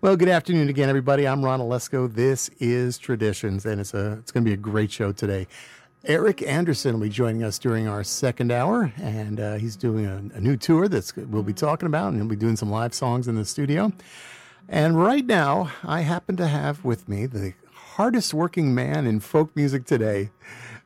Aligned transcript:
Well, 0.00 0.16
good 0.16 0.28
afternoon 0.28 0.68
again, 0.68 0.88
everybody. 0.88 1.26
I'm 1.26 1.44
Ron 1.44 1.58
Olesko. 1.58 2.14
This 2.14 2.50
is 2.60 2.98
Traditions, 2.98 3.66
and 3.66 3.80
it's 3.80 3.94
a 3.94 4.12
it's 4.12 4.30
going 4.30 4.44
to 4.44 4.48
be 4.48 4.54
a 4.54 4.56
great 4.56 4.92
show 4.92 5.10
today. 5.10 5.48
Eric 6.04 6.40
Andersen 6.40 6.92
will 6.92 7.00
be 7.00 7.08
joining 7.08 7.42
us 7.42 7.58
during 7.58 7.88
our 7.88 8.04
second 8.04 8.52
hour, 8.52 8.92
and 8.98 9.40
uh, 9.40 9.54
he's 9.54 9.74
doing 9.74 10.06
a, 10.06 10.18
a, 10.36 10.40
new 10.40 10.56
tour 10.56 10.86
that 10.86 11.12
we'll 11.28 11.42
be 11.42 11.52
talking 11.52 11.86
about, 11.86 12.10
and 12.10 12.16
he'll 12.16 12.28
be 12.28 12.36
doing 12.36 12.54
some 12.54 12.70
live 12.70 12.94
songs 12.94 13.26
in 13.26 13.34
the 13.34 13.44
studio. 13.44 13.92
And 14.68 15.02
right 15.02 15.26
now, 15.26 15.72
I 15.82 16.02
happen 16.02 16.36
to 16.36 16.46
have 16.46 16.84
with 16.84 17.08
me 17.08 17.26
the 17.26 17.54
hardest 17.72 18.32
working 18.32 18.72
man 18.72 19.04
in 19.04 19.18
folk 19.18 19.56
music 19.56 19.84
today. 19.84 20.30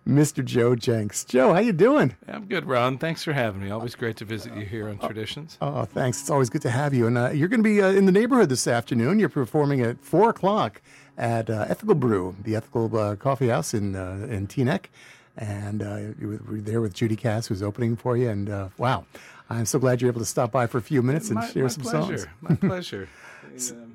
Mr. 0.07 0.45
Joe 0.45 0.75
Jencks. 0.75 1.25
Joe, 1.27 1.53
how 1.53 1.61
you 1.61 1.73
doing? 1.73 2.17
I'm 2.27 2.47
good, 2.47 2.67
Ron. 2.67 2.99
Thanks 2.99 3.23
for 3.23 3.33
having 3.33 3.63
me. 3.63 3.71
Always 3.71 3.95
great 3.95 4.17
to 4.17 4.25
visit 4.25 4.55
you 4.57 4.65
here 4.65 4.89
on 4.89 4.99
Traditions. 4.99 5.59
Oh, 5.61 5.85
thanks. 5.85 6.21
It's 6.21 6.31
always 6.31 6.51
good 6.51 6.63
to 6.63 6.71
have 6.71 6.93
you. 6.93 7.07
And 7.07 7.17
uh, 7.17 7.31
you're 7.31 7.49
going 7.49 7.63
to 7.63 7.69
be 7.69 7.81
uh, 7.81 7.91
in 7.91 8.07
the 8.07 8.13
neighborhood 8.13 8.49
this 8.49 8.67
afternoon. 8.67 9.19
You're 9.21 9.29
performing 9.29 9.81
at 9.81 10.05
four 10.05 10.31
o'clock 10.31 10.83
at 11.17 11.49
uh, 11.49 11.67
Ethical 11.69 11.95
Brew, 11.95 12.35
the 12.43 12.57
Ethical 12.57 12.97
uh, 12.97 13.17
Coffee 13.17 13.49
House 13.49 13.75
in 13.75 13.95
uh, 13.95 14.27
in 14.29 14.49
Teaneck, 14.49 14.87
and 15.37 15.83
uh, 15.83 15.97
you 16.19 16.41
were 16.49 16.61
there 16.61 16.81
with 16.81 16.95
Judy 16.95 17.17
Cass, 17.17 17.47
who's 17.47 17.63
opening 17.63 17.97
for 17.97 18.17
you. 18.17 18.29
And 18.29 18.71
wow, 18.79 19.07
I'm 19.49 19.67
so 19.67 19.79
glad 19.79 20.01
you're 20.01 20.11
able 20.11 20.21
to 20.21 20.27
stop 20.27 20.51
by 20.51 20.67
for 20.67 20.79
a 20.79 20.83
few 20.83 21.03
minutes 21.03 21.29
and 21.29 21.37
my, 21.37 21.49
share 21.49 21.65
my 21.65 21.69
some 21.69 21.83
pleasure. 21.85 22.19
songs. 22.19 22.29
My 22.41 22.55
pleasure. 22.57 23.09
um, 23.71 23.92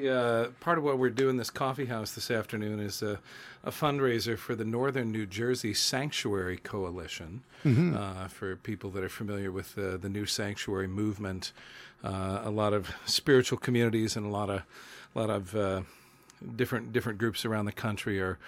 the 0.00 0.10
uh, 0.10 0.50
part 0.60 0.78
of 0.78 0.84
what 0.84 0.98
we're 0.98 1.10
doing 1.10 1.36
this 1.36 1.50
coffee 1.50 1.86
house 1.86 2.12
this 2.12 2.30
afternoon 2.30 2.80
is 2.80 3.02
a, 3.02 3.18
a 3.64 3.70
fundraiser 3.70 4.38
for 4.38 4.54
the 4.54 4.64
Northern 4.64 5.12
New 5.12 5.26
Jersey 5.26 5.74
Sanctuary 5.74 6.56
Coalition. 6.56 7.42
Mm-hmm. 7.64 7.96
Uh, 7.96 8.28
for 8.28 8.56
people 8.56 8.90
that 8.90 9.04
are 9.04 9.08
familiar 9.08 9.52
with 9.52 9.78
uh, 9.78 9.96
the 9.96 10.08
new 10.08 10.26
sanctuary 10.26 10.88
movement, 10.88 11.52
uh, 12.02 12.40
a 12.42 12.50
lot 12.50 12.72
of 12.72 12.90
spiritual 13.06 13.58
communities 13.58 14.16
and 14.16 14.26
a 14.26 14.30
lot 14.30 14.50
of 14.50 14.62
a 15.14 15.18
lot 15.18 15.30
of 15.30 15.54
uh, 15.54 15.82
different 16.56 16.92
different 16.92 17.18
groups 17.18 17.44
around 17.44 17.66
the 17.66 17.72
country 17.72 18.20
are 18.20 18.38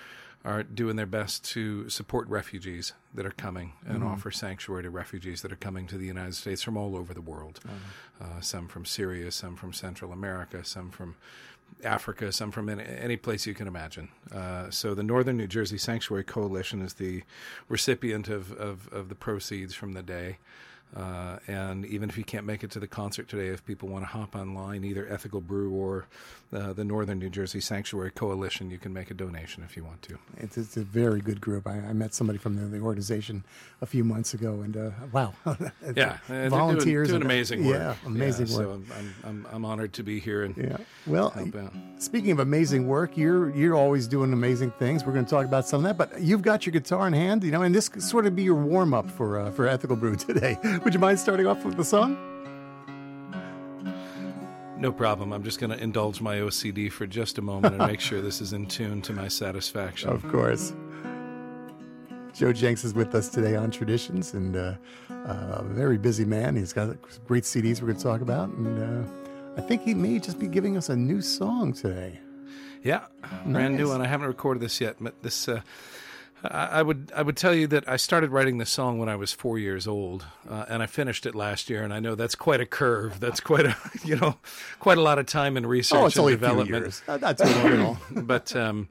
are 0.44 0.62
doing 0.62 0.96
their 0.96 1.06
best 1.06 1.42
to 1.42 1.88
support 1.88 2.28
refugees 2.28 2.92
that 3.14 3.24
are 3.24 3.30
coming 3.30 3.72
and 3.86 4.00
mm-hmm. 4.00 4.08
offer 4.08 4.30
sanctuary 4.30 4.82
to 4.82 4.90
refugees 4.90 5.40
that 5.40 5.50
are 5.50 5.56
coming 5.56 5.86
to 5.86 5.96
the 5.96 6.06
United 6.06 6.34
States 6.34 6.62
from 6.62 6.76
all 6.76 6.94
over 6.96 7.14
the 7.14 7.22
world. 7.22 7.60
Mm-hmm. 7.62 8.36
Uh, 8.38 8.40
some 8.40 8.68
from 8.68 8.84
Syria, 8.84 9.30
some 9.30 9.56
from 9.56 9.72
Central 9.72 10.12
America, 10.12 10.62
some 10.62 10.90
from 10.90 11.16
Africa, 11.82 12.30
some 12.30 12.50
from 12.50 12.68
any, 12.68 12.84
any 12.84 13.16
place 13.16 13.46
you 13.46 13.54
can 13.54 13.66
imagine. 13.66 14.10
Uh, 14.32 14.70
so 14.70 14.94
the 14.94 15.02
Northern 15.02 15.38
New 15.38 15.46
Jersey 15.46 15.78
Sanctuary 15.78 16.24
Coalition 16.24 16.82
is 16.82 16.94
the 16.94 17.22
recipient 17.68 18.28
of, 18.28 18.52
of, 18.52 18.92
of 18.92 19.08
the 19.08 19.14
proceeds 19.14 19.74
from 19.74 19.94
the 19.94 20.02
day. 20.02 20.38
Uh, 20.94 21.38
and 21.48 21.84
even 21.86 22.08
if 22.08 22.16
you 22.16 22.24
can't 22.24 22.46
make 22.46 22.62
it 22.62 22.70
to 22.70 22.78
the 22.78 22.86
concert 22.86 23.28
today, 23.28 23.48
if 23.48 23.64
people 23.64 23.88
want 23.88 24.04
to 24.04 24.08
hop 24.08 24.36
online, 24.36 24.84
either 24.84 25.06
Ethical 25.10 25.40
Brew 25.40 25.72
or 25.72 26.06
uh, 26.52 26.72
the 26.72 26.84
Northern 26.84 27.18
New 27.18 27.30
Jersey 27.30 27.60
Sanctuary 27.60 28.12
Coalition, 28.12 28.70
you 28.70 28.78
can 28.78 28.92
make 28.92 29.10
a 29.10 29.14
donation 29.14 29.64
if 29.64 29.76
you 29.76 29.82
want 29.82 30.02
to. 30.02 30.18
It's, 30.36 30.56
it's 30.56 30.76
a 30.76 30.84
very 30.84 31.20
good 31.20 31.40
group. 31.40 31.66
I, 31.66 31.78
I 31.78 31.92
met 31.92 32.14
somebody 32.14 32.38
from 32.38 32.54
the, 32.54 32.66
the, 32.66 32.84
organization 32.84 33.44
a 33.80 33.86
few 33.86 34.04
months 34.04 34.34
ago, 34.34 34.60
and 34.60 34.76
uh, 34.76 34.90
wow, 35.10 35.32
yeah, 35.96 36.18
volunteers 36.28 37.08
doing, 37.08 37.20
doing 37.20 37.22
amazing 37.22 37.64
work. 37.64 37.74
Yeah, 37.74 37.94
amazing 38.06 38.46
yeah, 38.46 38.56
work. 38.56 38.66
So 38.66 38.72
I'm, 38.72 39.14
I'm, 39.24 39.46
I'm, 39.50 39.64
honored 39.64 39.94
to 39.94 40.02
be 40.04 40.20
here 40.20 40.44
and 40.44 40.56
yeah. 40.56 40.76
Well, 41.06 41.32
speaking 41.98 42.30
of 42.30 42.38
amazing 42.38 42.86
work, 42.86 43.16
you're 43.16 43.50
you're 43.56 43.74
always 43.74 44.06
doing 44.06 44.32
amazing 44.32 44.70
things. 44.72 45.04
We're 45.04 45.14
going 45.14 45.24
to 45.24 45.30
talk 45.30 45.46
about 45.46 45.66
some 45.66 45.84
of 45.84 45.84
that, 45.84 45.96
but 45.96 46.20
you've 46.20 46.42
got 46.42 46.66
your 46.66 46.72
guitar 46.72 47.06
in 47.06 47.14
hand, 47.14 47.42
you 47.42 47.50
know, 47.50 47.62
and 47.62 47.74
this 47.74 47.88
could 47.88 48.02
sort 48.02 48.26
of 48.26 48.36
be 48.36 48.44
your 48.44 48.54
warm 48.54 48.94
up 48.94 49.10
for 49.10 49.40
uh, 49.40 49.50
for 49.50 49.66
Ethical 49.66 49.96
Brew 49.96 50.14
today. 50.16 50.56
Would 50.84 50.92
you 50.92 51.00
mind 51.00 51.18
starting 51.18 51.46
off 51.46 51.64
with 51.64 51.78
the 51.78 51.84
song? 51.84 52.18
No 54.76 54.92
problem. 54.92 55.32
I'm 55.32 55.42
just 55.42 55.58
going 55.58 55.70
to 55.70 55.82
indulge 55.82 56.20
my 56.20 56.36
OCD 56.36 56.92
for 56.92 57.06
just 57.06 57.38
a 57.38 57.42
moment 57.42 57.76
and 57.76 57.86
make 57.86 58.00
sure 58.00 58.20
this 58.20 58.42
is 58.42 58.52
in 58.52 58.66
tune 58.66 59.00
to 59.02 59.14
my 59.14 59.26
satisfaction. 59.26 60.10
Of 60.10 60.28
course. 60.28 60.74
Joe 62.34 62.52
Jencks 62.52 62.84
is 62.84 62.92
with 62.92 63.14
us 63.14 63.30
today 63.30 63.56
on 63.56 63.70
Traditions, 63.70 64.34
and 64.34 64.56
uh, 64.56 64.74
uh, 65.08 65.60
a 65.60 65.64
very 65.64 65.96
busy 65.96 66.26
man. 66.26 66.54
He's 66.54 66.74
got 66.74 66.96
great 67.24 67.44
CDs 67.44 67.80
we're 67.80 67.86
going 67.86 67.96
to 67.96 68.02
talk 68.02 68.20
about, 68.20 68.50
and 68.50 69.06
uh, 69.06 69.10
I 69.56 69.62
think 69.62 69.84
he 69.84 69.94
may 69.94 70.18
just 70.18 70.38
be 70.38 70.48
giving 70.48 70.76
us 70.76 70.90
a 70.90 70.96
new 70.96 71.22
song 71.22 71.72
today. 71.72 72.18
Yeah, 72.82 73.04
nice. 73.22 73.52
brand 73.52 73.76
new 73.78 73.88
one. 73.88 74.02
I 74.02 74.06
haven't 74.06 74.26
recorded 74.26 74.60
this 74.60 74.80
yet, 74.82 74.96
but 75.00 75.22
this 75.22 75.48
uh, 75.48 75.62
I 76.42 76.82
would 76.82 77.10
I 77.16 77.22
would 77.22 77.36
tell 77.36 77.54
you 77.54 77.66
that 77.68 77.88
I 77.88 77.96
started 77.96 78.30
writing 78.30 78.58
this 78.58 78.70
song 78.70 78.98
when 78.98 79.08
I 79.08 79.16
was 79.16 79.32
four 79.32 79.58
years 79.58 79.86
old, 79.86 80.26
uh, 80.48 80.66
and 80.68 80.82
I 80.82 80.86
finished 80.86 81.24
it 81.24 81.34
last 81.34 81.70
year. 81.70 81.82
And 81.82 81.92
I 81.92 82.00
know 82.00 82.14
that's 82.14 82.34
quite 82.34 82.60
a 82.60 82.66
curve. 82.66 83.18
That's 83.18 83.40
quite 83.40 83.66
a 83.66 83.76
you 84.04 84.16
know 84.16 84.36
quite 84.78 84.98
a 84.98 85.02
lot 85.02 85.18
of 85.18 85.26
time 85.26 85.56
and 85.56 85.66
research 85.66 86.00
oh, 86.00 86.06
it's 86.06 86.16
and 86.16 86.20
only 86.20 86.34
development. 86.34 86.86
A 86.86 86.90
few 86.90 87.12
years. 87.14 87.20
That's 87.20 87.40
all. 87.40 87.98
but 88.10 88.54
um, 88.54 88.88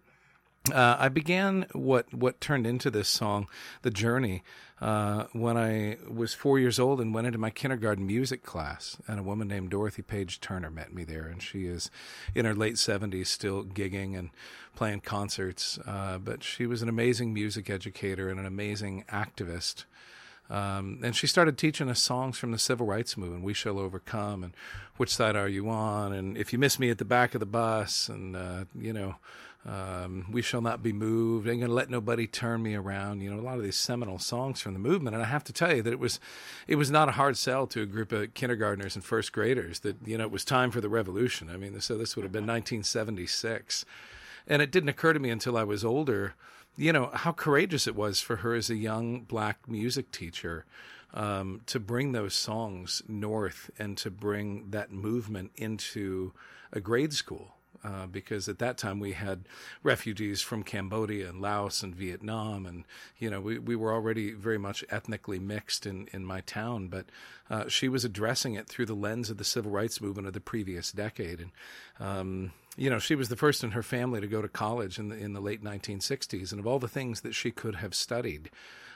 uh, 0.72 0.96
I 1.00 1.10
began 1.10 1.68
what 1.74 2.12
what 2.14 2.42
turned 2.42 2.66
into 2.66 2.90
this 2.90 3.10
song, 3.10 3.48
the 3.82 3.92
journey, 3.92 4.44
uh, 4.84 5.28
when 5.32 5.56
I 5.56 5.96
was 6.14 6.34
four 6.34 6.60
years 6.60 6.78
old 6.78 7.00
and 7.00 7.14
went 7.14 7.26
into 7.26 7.40
my 7.40 7.50
kindergarten 7.50 8.06
music 8.06 8.44
class. 8.44 8.98
And 9.08 9.18
a 9.18 9.24
woman 9.24 9.48
named 9.48 9.70
Dorothy 9.70 10.02
Page 10.02 10.42
Turner 10.42 10.70
met 10.70 10.94
me 10.94 11.06
there. 11.06 11.24
And 11.24 11.42
she 11.42 11.68
is 11.68 11.90
in 12.36 12.44
her 12.44 12.54
late 12.54 12.76
70s, 12.76 13.28
still 13.28 13.64
gigging 13.64 14.20
and 14.20 14.30
playing 14.76 15.00
concerts. 15.00 15.80
Uh, 15.88 16.18
but 16.18 16.44
she 16.44 16.66
was 16.66 16.82
an 16.82 16.90
amazing 16.90 17.34
music 17.34 17.70
educator 17.70 18.28
and 18.28 18.42
an 18.42 18.46
amazing 18.46 19.06
activist. 19.10 19.86
Um, 20.50 21.00
and 21.02 21.16
she 21.16 21.28
started 21.28 21.58
teaching 21.58 21.90
us 21.90 22.02
songs 22.02 22.38
from 22.38 22.52
the 22.52 22.58
civil 22.58 22.86
rights 22.86 23.16
movement, 23.16 23.46
"We 23.46 23.54
Shall 23.54 23.80
Overcome," 23.80 24.44
and 24.44 24.54
"Which 24.98 25.16
Side 25.16 25.38
Are 25.38 25.48
You 25.48 25.70
On?" 25.70 26.12
and 26.12 26.38
"If 26.38 26.52
You 26.52 26.60
Miss 26.60 26.78
Me 26.78 26.90
at 26.90 26.98
the 26.98 27.06
Back 27.06 27.34
of 27.34 27.40
the 27.40 27.46
Bus," 27.46 28.10
and 28.10 28.36
uh, 28.36 28.66
you 28.78 28.92
know, 28.92 29.16
um, 29.66 30.26
we 30.30 30.42
shall 30.42 30.62
not 30.62 30.84
be 30.84 30.92
moved. 30.92 31.48
Ain't 31.48 31.62
gonna 31.62 31.74
let 31.74 31.90
nobody 31.90 32.28
turn 32.28 32.62
me 32.64 32.76
around. 32.76 33.22
You 33.22 33.34
know, 33.34 33.40
a 33.40 33.42
lot 33.42 33.58
of 33.58 33.64
these 33.64 33.78
seminal 33.78 34.20
songs 34.20 34.60
from 34.60 34.74
the 34.74 34.80
movement. 34.80 35.16
And 35.16 35.24
I 35.24 35.28
have 35.28 35.44
to 35.46 35.54
tell 35.54 35.74
you 35.74 35.82
that 35.84 35.94
it 35.94 36.00
was, 36.00 36.20
it 36.68 36.76
was 36.76 36.92
not 36.92 37.08
a 37.08 37.14
hard 37.14 37.38
sell 37.38 37.66
to 37.68 37.82
a 37.82 37.86
group 37.86 38.12
of 38.12 38.34
kindergartners 38.34 38.96
and 38.96 39.06
first 39.06 39.32
graders 39.32 39.80
that 39.80 39.96
you 40.06 40.18
know 40.18 40.26
it 40.26 40.32
was 40.32 40.44
time 40.44 40.70
for 40.70 40.82
the 40.82 40.90
revolution. 40.90 41.50
I 41.50 41.58
mean, 41.58 41.80
so 41.80 41.98
this 41.98 42.16
would 42.16 42.24
have 42.24 42.32
been 42.32 42.44
1976, 42.44 43.86
and 44.48 44.62
it 44.62 44.72
didn't 44.72 44.90
occur 44.90 45.14
to 45.14 45.20
me 45.20 45.30
until 45.30 45.56
I 45.56 45.64
was 45.64 45.86
older. 45.86 46.34
You 46.76 46.92
know 46.92 47.12
how 47.14 47.32
courageous 47.32 47.88
it 47.88 47.96
was 47.96 48.20
for 48.20 48.38
her 48.38 48.56
as 48.56 48.70
a 48.70 48.76
young 48.76 49.22
black 49.22 49.70
music 49.70 50.12
teacher 50.12 50.66
um, 51.14 51.62
to 51.68 51.80
bring 51.80 52.12
those 52.12 52.34
songs 52.34 53.02
north 53.08 53.70
and 53.80 53.98
to 54.00 54.12
bring 54.12 54.72
that 54.72 54.92
movement 54.92 55.52
into 55.56 56.34
a 56.74 56.82
grade 56.82 57.14
school 57.14 57.56
uh, 57.84 58.06
because 58.08 58.48
at 58.48 58.60
that 58.60 58.78
time 58.78 59.00
we 59.00 59.12
had 59.12 59.48
refugees 59.84 60.42
from 60.42 60.64
Cambodia 60.64 61.30
and 61.30 61.42
Laos 61.42 61.84
and 61.84 61.94
Vietnam, 61.94 62.66
and 62.66 62.86
you 63.18 63.30
know 63.30 63.42
we, 63.42 63.60
we 63.60 63.76
were 63.76 63.94
already 63.94 64.32
very 64.32 64.58
much 64.58 64.84
ethnically 64.90 65.40
mixed 65.40 65.86
in, 65.86 66.08
in 66.14 66.26
my 66.26 66.42
town. 66.42 66.88
But 66.88 67.08
uh, 67.50 67.68
she 67.68 67.90
was 67.90 68.06
addressing 68.06 68.54
it 68.56 68.68
through 68.68 68.86
the 68.86 68.94
lens 68.94 69.30
of 69.30 69.38
the 69.38 69.44
civil 69.44 69.72
rights 69.72 70.00
movement 70.00 70.28
of 70.28 70.34
the 70.34 70.40
previous 70.40 70.92
decade, 70.92 71.42
and 71.42 71.52
um, 72.00 72.52
you 72.78 72.90
know 72.90 73.00
she 73.00 73.16
was 73.16 73.30
the 73.30 73.36
first 73.36 73.64
in 73.64 73.72
her 73.72 73.84
family 73.84 74.22
to 74.22 74.28
go 74.28 74.42
to 74.42 74.48
college 74.48 74.98
in 74.98 75.10
the 75.10 75.18
in 75.18 75.34
the 75.34 75.42
late 75.42 75.64
1960s, 75.64 76.52
and 76.52 76.60
of 76.60 76.68
all 76.68 76.80
the 76.80 76.88
things 76.88 77.22
that 77.22 77.36
she 77.36 77.52
could 77.52 77.76
have 77.76 77.94
studied. 77.94 78.50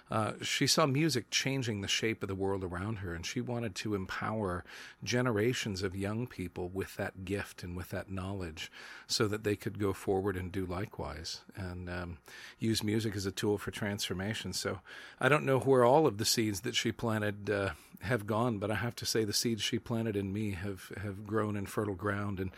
Uh, 0.09 0.33
she 0.41 0.67
saw 0.67 0.85
music 0.85 1.29
changing 1.29 1.81
the 1.81 1.87
shape 1.87 2.23
of 2.23 2.29
the 2.29 2.35
world 2.35 2.63
around 2.63 2.97
her, 2.97 3.13
and 3.13 3.25
she 3.25 3.41
wanted 3.41 3.75
to 3.75 3.95
empower 3.95 4.63
generations 5.03 5.83
of 5.83 5.95
young 5.95 6.27
people 6.27 6.69
with 6.69 6.95
that 6.95 7.25
gift 7.25 7.63
and 7.63 7.75
with 7.75 7.89
that 7.89 8.09
knowledge 8.09 8.71
so 9.05 9.27
that 9.27 9.43
they 9.43 9.55
could 9.55 9.79
go 9.79 9.93
forward 9.93 10.37
and 10.37 10.51
do 10.51 10.65
likewise 10.65 11.41
and 11.55 11.89
um, 11.89 12.17
use 12.59 12.83
music 12.83 13.15
as 13.15 13.25
a 13.25 13.31
tool 13.31 13.57
for 13.57 13.71
transformation. 13.71 14.53
So 14.53 14.79
I 15.19 15.29
don't 15.29 15.45
know 15.45 15.59
where 15.59 15.83
all 15.83 16.07
of 16.07 16.17
the 16.17 16.25
seeds 16.25 16.61
that 16.61 16.75
she 16.75 16.91
planted 16.91 17.49
uh, 17.49 17.71
have 18.01 18.27
gone, 18.27 18.59
but 18.59 18.71
I 18.71 18.75
have 18.75 18.95
to 18.97 19.05
say 19.05 19.23
the 19.23 19.33
seeds 19.33 19.61
she 19.61 19.79
planted 19.79 20.15
in 20.15 20.31
me 20.31 20.51
have, 20.51 20.91
have 21.01 21.25
grown 21.25 21.57
in 21.57 21.65
fertile 21.65 21.95
ground, 21.95 22.39
and, 22.39 22.51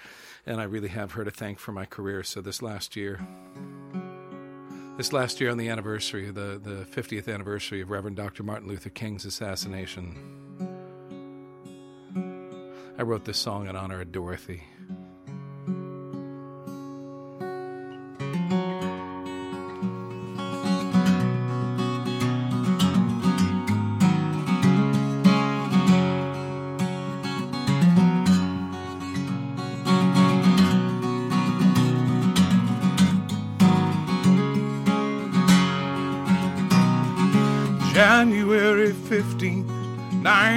and 0.46 0.60
I 0.60 0.66
really 0.66 0.90
have 0.90 1.14
her 1.14 1.24
to 1.24 1.32
thank 1.32 1.60
for 1.60 1.72
my 1.72 1.86
career. 1.86 2.24
So 2.24 2.42
this 2.42 2.62
last 2.62 2.96
year, 2.96 3.20
this 5.00 5.14
last 5.14 5.40
year, 5.40 5.50
on 5.50 5.58
the 5.58 5.70
anniversary, 5.70 6.30
the, 6.30 6.60
the 6.62 6.86
50th 6.92 7.34
anniversary 7.34 7.80
of 7.80 7.90
Reverend 7.90 8.18
Dr. 8.18 8.44
Martin 8.44 8.68
Luther 8.68 8.90
King's 8.90 9.24
assassination, 9.24 10.14
I 12.98 13.04
wrote 13.04 13.24
this 13.24 13.38
song 13.38 13.70
in 13.70 13.78
honor 13.78 14.02
of 14.02 14.12
Dorothy. 14.12 14.62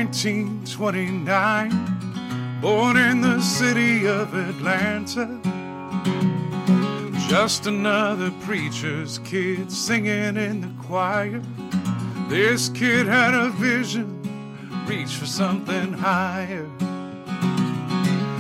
1929. 0.03 2.61
born 2.61 2.97
in 2.97 3.21
the 3.21 3.41
city 3.41 4.05
of 4.05 4.35
Atlanta. 4.35 5.39
Just 7.29 7.69
another 7.69 8.33
preacher's 8.41 9.21
kid 9.21 9.71
singing 9.71 10.37
in 10.37 10.61
the 10.61 10.73
choir. 10.83 11.41
This 12.29 12.69
kid 12.71 13.07
had 13.07 13.33
a 13.33 13.51
vision, 13.51 14.21
reach 14.89 15.15
for 15.15 15.27
something 15.27 15.93
higher. 15.93 16.69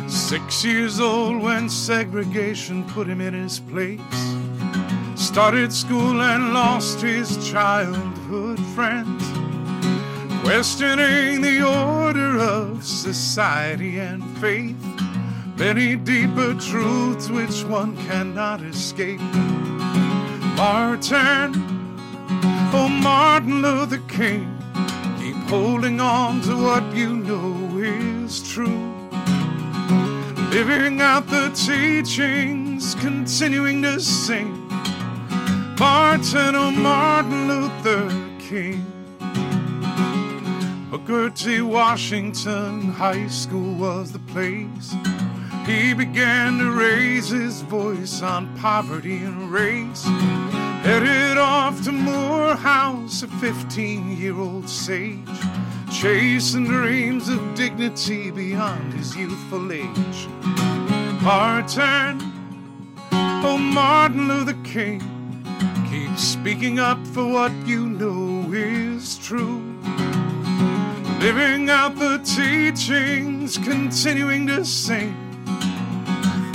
Six 0.08 0.64
years 0.64 0.98
old 0.98 1.40
when 1.40 1.68
segregation 1.68 2.82
put 2.88 3.06
him 3.06 3.20
in 3.20 3.34
his 3.34 3.60
place. 3.60 4.00
Started 5.14 5.72
school 5.72 6.22
and 6.22 6.52
lost 6.52 7.00
his 7.00 7.48
childhood 7.48 8.58
friends. 8.74 9.21
Questioning 10.54 11.40
the 11.40 11.66
order 11.66 12.38
of 12.38 12.84
society 12.84 13.98
and 13.98 14.22
faith. 14.36 14.76
Many 15.56 15.96
deeper 15.96 16.52
truths 16.52 17.30
which 17.30 17.64
one 17.64 17.96
cannot 18.06 18.60
escape. 18.60 19.22
Martin, 20.54 21.54
oh 22.74 22.86
Martin 23.02 23.62
Luther 23.62 24.02
King, 24.08 24.46
keep 25.18 25.36
holding 25.48 26.00
on 26.00 26.42
to 26.42 26.54
what 26.62 26.84
you 26.94 27.14
know 27.14 27.78
is 27.78 28.46
true. 28.46 29.08
Living 30.50 31.00
out 31.00 31.26
the 31.28 31.48
teachings, 31.54 32.94
continuing 32.96 33.80
to 33.80 33.98
sing. 33.98 34.68
Martin, 35.78 36.54
oh 36.56 36.70
Martin 36.70 37.48
Luther 37.48 38.10
King. 38.38 38.91
Booker 41.04 41.30
T. 41.30 41.60
Washington 41.60 42.82
High 42.82 43.26
School 43.26 43.74
was 43.74 44.12
the 44.12 44.20
place. 44.20 44.94
He 45.66 45.94
began 45.94 46.58
to 46.58 46.70
raise 46.70 47.28
his 47.28 47.62
voice 47.62 48.22
on 48.22 48.56
poverty 48.58 49.16
and 49.16 49.50
race. 49.50 50.04
Headed 50.84 51.38
off 51.38 51.82
to 51.84 51.92
Morehouse, 51.92 53.24
a 53.24 53.26
15 53.26 54.16
year 54.16 54.38
old 54.38 54.68
sage, 54.68 55.18
chasing 55.92 56.66
dreams 56.66 57.28
of 57.28 57.56
dignity 57.56 58.30
beyond 58.30 58.92
his 58.92 59.16
youthful 59.16 59.72
age. 59.72 60.28
Martin, 61.20 62.20
oh 63.10 63.58
Martin 63.58 64.28
Luther 64.28 64.56
King, 64.62 65.00
keep 65.90 66.16
speaking 66.16 66.78
up 66.78 67.04
for 67.08 67.26
what 67.26 67.52
you 67.66 67.86
know 67.88 68.52
is 68.52 69.18
true. 69.18 69.71
Living 71.22 71.70
out 71.70 71.94
the 72.00 72.18
teachings, 72.18 73.56
continuing 73.56 74.44
to 74.48 74.64
sing. 74.64 75.14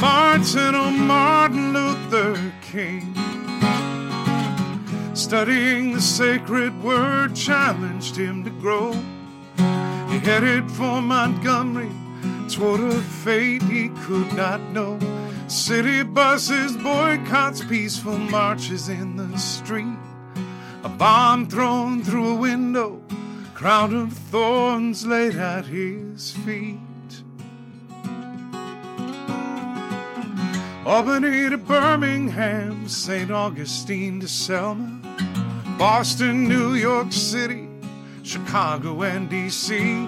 Martin, 0.02 0.76
oh 0.76 0.92
Martin 0.92 1.72
Luther 1.72 2.52
King. 2.62 3.16
Studying 5.16 5.94
the 5.94 6.02
sacred 6.02 6.84
word 6.84 7.34
challenged 7.34 8.18
him 8.18 8.44
to 8.44 8.50
grow. 8.50 8.92
He 10.12 10.20
headed 10.20 10.70
for 10.72 11.02
Montgomery 11.02 11.90
toward 12.50 12.82
a 12.82 13.02
fate 13.02 13.64
he 13.64 13.88
could 14.04 14.34
not 14.34 14.60
know. 14.74 15.00
City 15.48 16.04
buses, 16.04 16.76
boycotts, 16.76 17.64
peaceful 17.64 18.18
marches 18.18 18.90
in 18.90 19.16
the 19.16 19.38
street. 19.38 19.98
A 20.84 20.90
bomb 20.90 21.48
thrown 21.48 22.04
through 22.04 22.32
a 22.32 22.36
window, 22.36 23.02
crown 23.58 23.92
of 23.96 24.14
thorns 24.14 25.04
laid 25.04 25.36
at 25.36 25.66
his 25.66 26.32
feet. 26.46 26.78
Albany 30.86 31.50
to 31.50 31.58
Birmingham, 31.58 32.88
St. 32.88 33.32
Augustine 33.32 34.20
to 34.20 34.28
Selma, 34.28 35.02
Boston, 35.76 36.48
New 36.48 36.76
York 36.76 37.12
City, 37.12 37.68
Chicago, 38.22 39.02
and 39.02 39.28
D.C. 39.28 40.08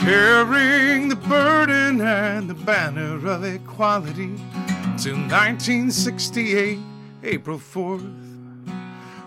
Carrying 0.00 1.08
the 1.08 1.20
burden 1.28 2.00
and 2.00 2.50
the 2.50 2.54
banner 2.54 3.28
of 3.28 3.44
equality 3.44 4.34
till 4.98 5.14
1968, 5.14 6.80
April 7.22 7.60
4th, 7.60 8.12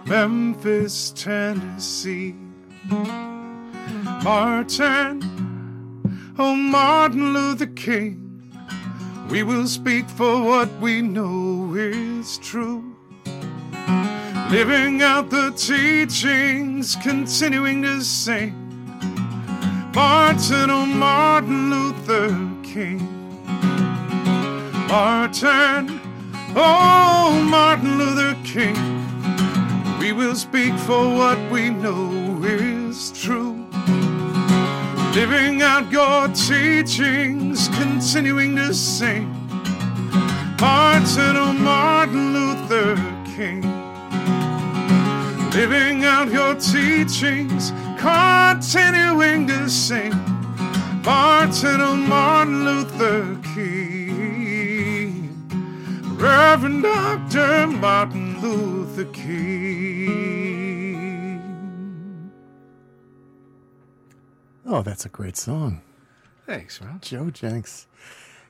Memphis, 0.05 1.11
Tennessee. 1.15 2.42
Martin, 4.23 5.21
oh 6.37 6.55
Martin 6.55 7.33
Luther 7.33 7.67
King. 7.67 8.19
We 9.29 9.43
will 9.43 9.67
speak 9.67 10.09
for 10.09 10.43
what 10.43 10.69
we 10.81 11.01
know 11.01 11.73
is 11.75 12.37
true. 12.39 12.95
Living 14.49 15.01
out 15.01 15.29
the 15.29 15.51
teachings, 15.51 16.97
continuing 16.97 17.81
to 17.83 18.01
sing. 18.01 18.53
Martin, 19.95 20.69
oh 20.69 20.85
Martin 20.85 21.69
Luther 21.69 22.49
King. 22.63 22.99
Martin, 24.89 26.01
oh 26.55 27.47
Martin 27.49 27.97
Luther 27.97 28.35
King. 28.43 28.75
We 29.99 30.11
will 30.11 30.35
speak 30.35 30.73
for 30.79 31.07
what 31.15 31.39
we 31.49 31.69
know 31.69 32.23
is 32.93 33.11
true 33.11 33.65
living 35.15 35.61
out 35.63 35.91
your 35.91 36.27
teachings, 36.29 37.67
continuing 37.69 38.55
to 38.55 38.73
sing. 38.73 39.27
Martin, 40.59 41.63
Martin 41.63 42.33
Luther 42.33 42.95
King. 43.35 43.61
Living 45.51 46.03
out 46.03 46.31
your 46.31 46.55
teachings, 46.55 47.71
continuing 47.97 49.47
to 49.47 49.69
sing. 49.69 50.13
Martin, 51.03 52.07
Martin 52.07 52.65
Luther 52.65 53.37
King. 53.53 55.29
Reverend 56.15 56.83
Dr. 56.83 57.67
Martin 57.67 58.41
Luther 58.41 59.05
King. 59.05 60.22
Oh, 64.73 64.81
that's 64.81 65.05
a 65.05 65.09
great 65.09 65.37
song. 65.37 65.83
Thanks, 66.47 66.81
Ron. 66.81 66.99
Joe 66.99 67.25
Jencks. 67.25 67.85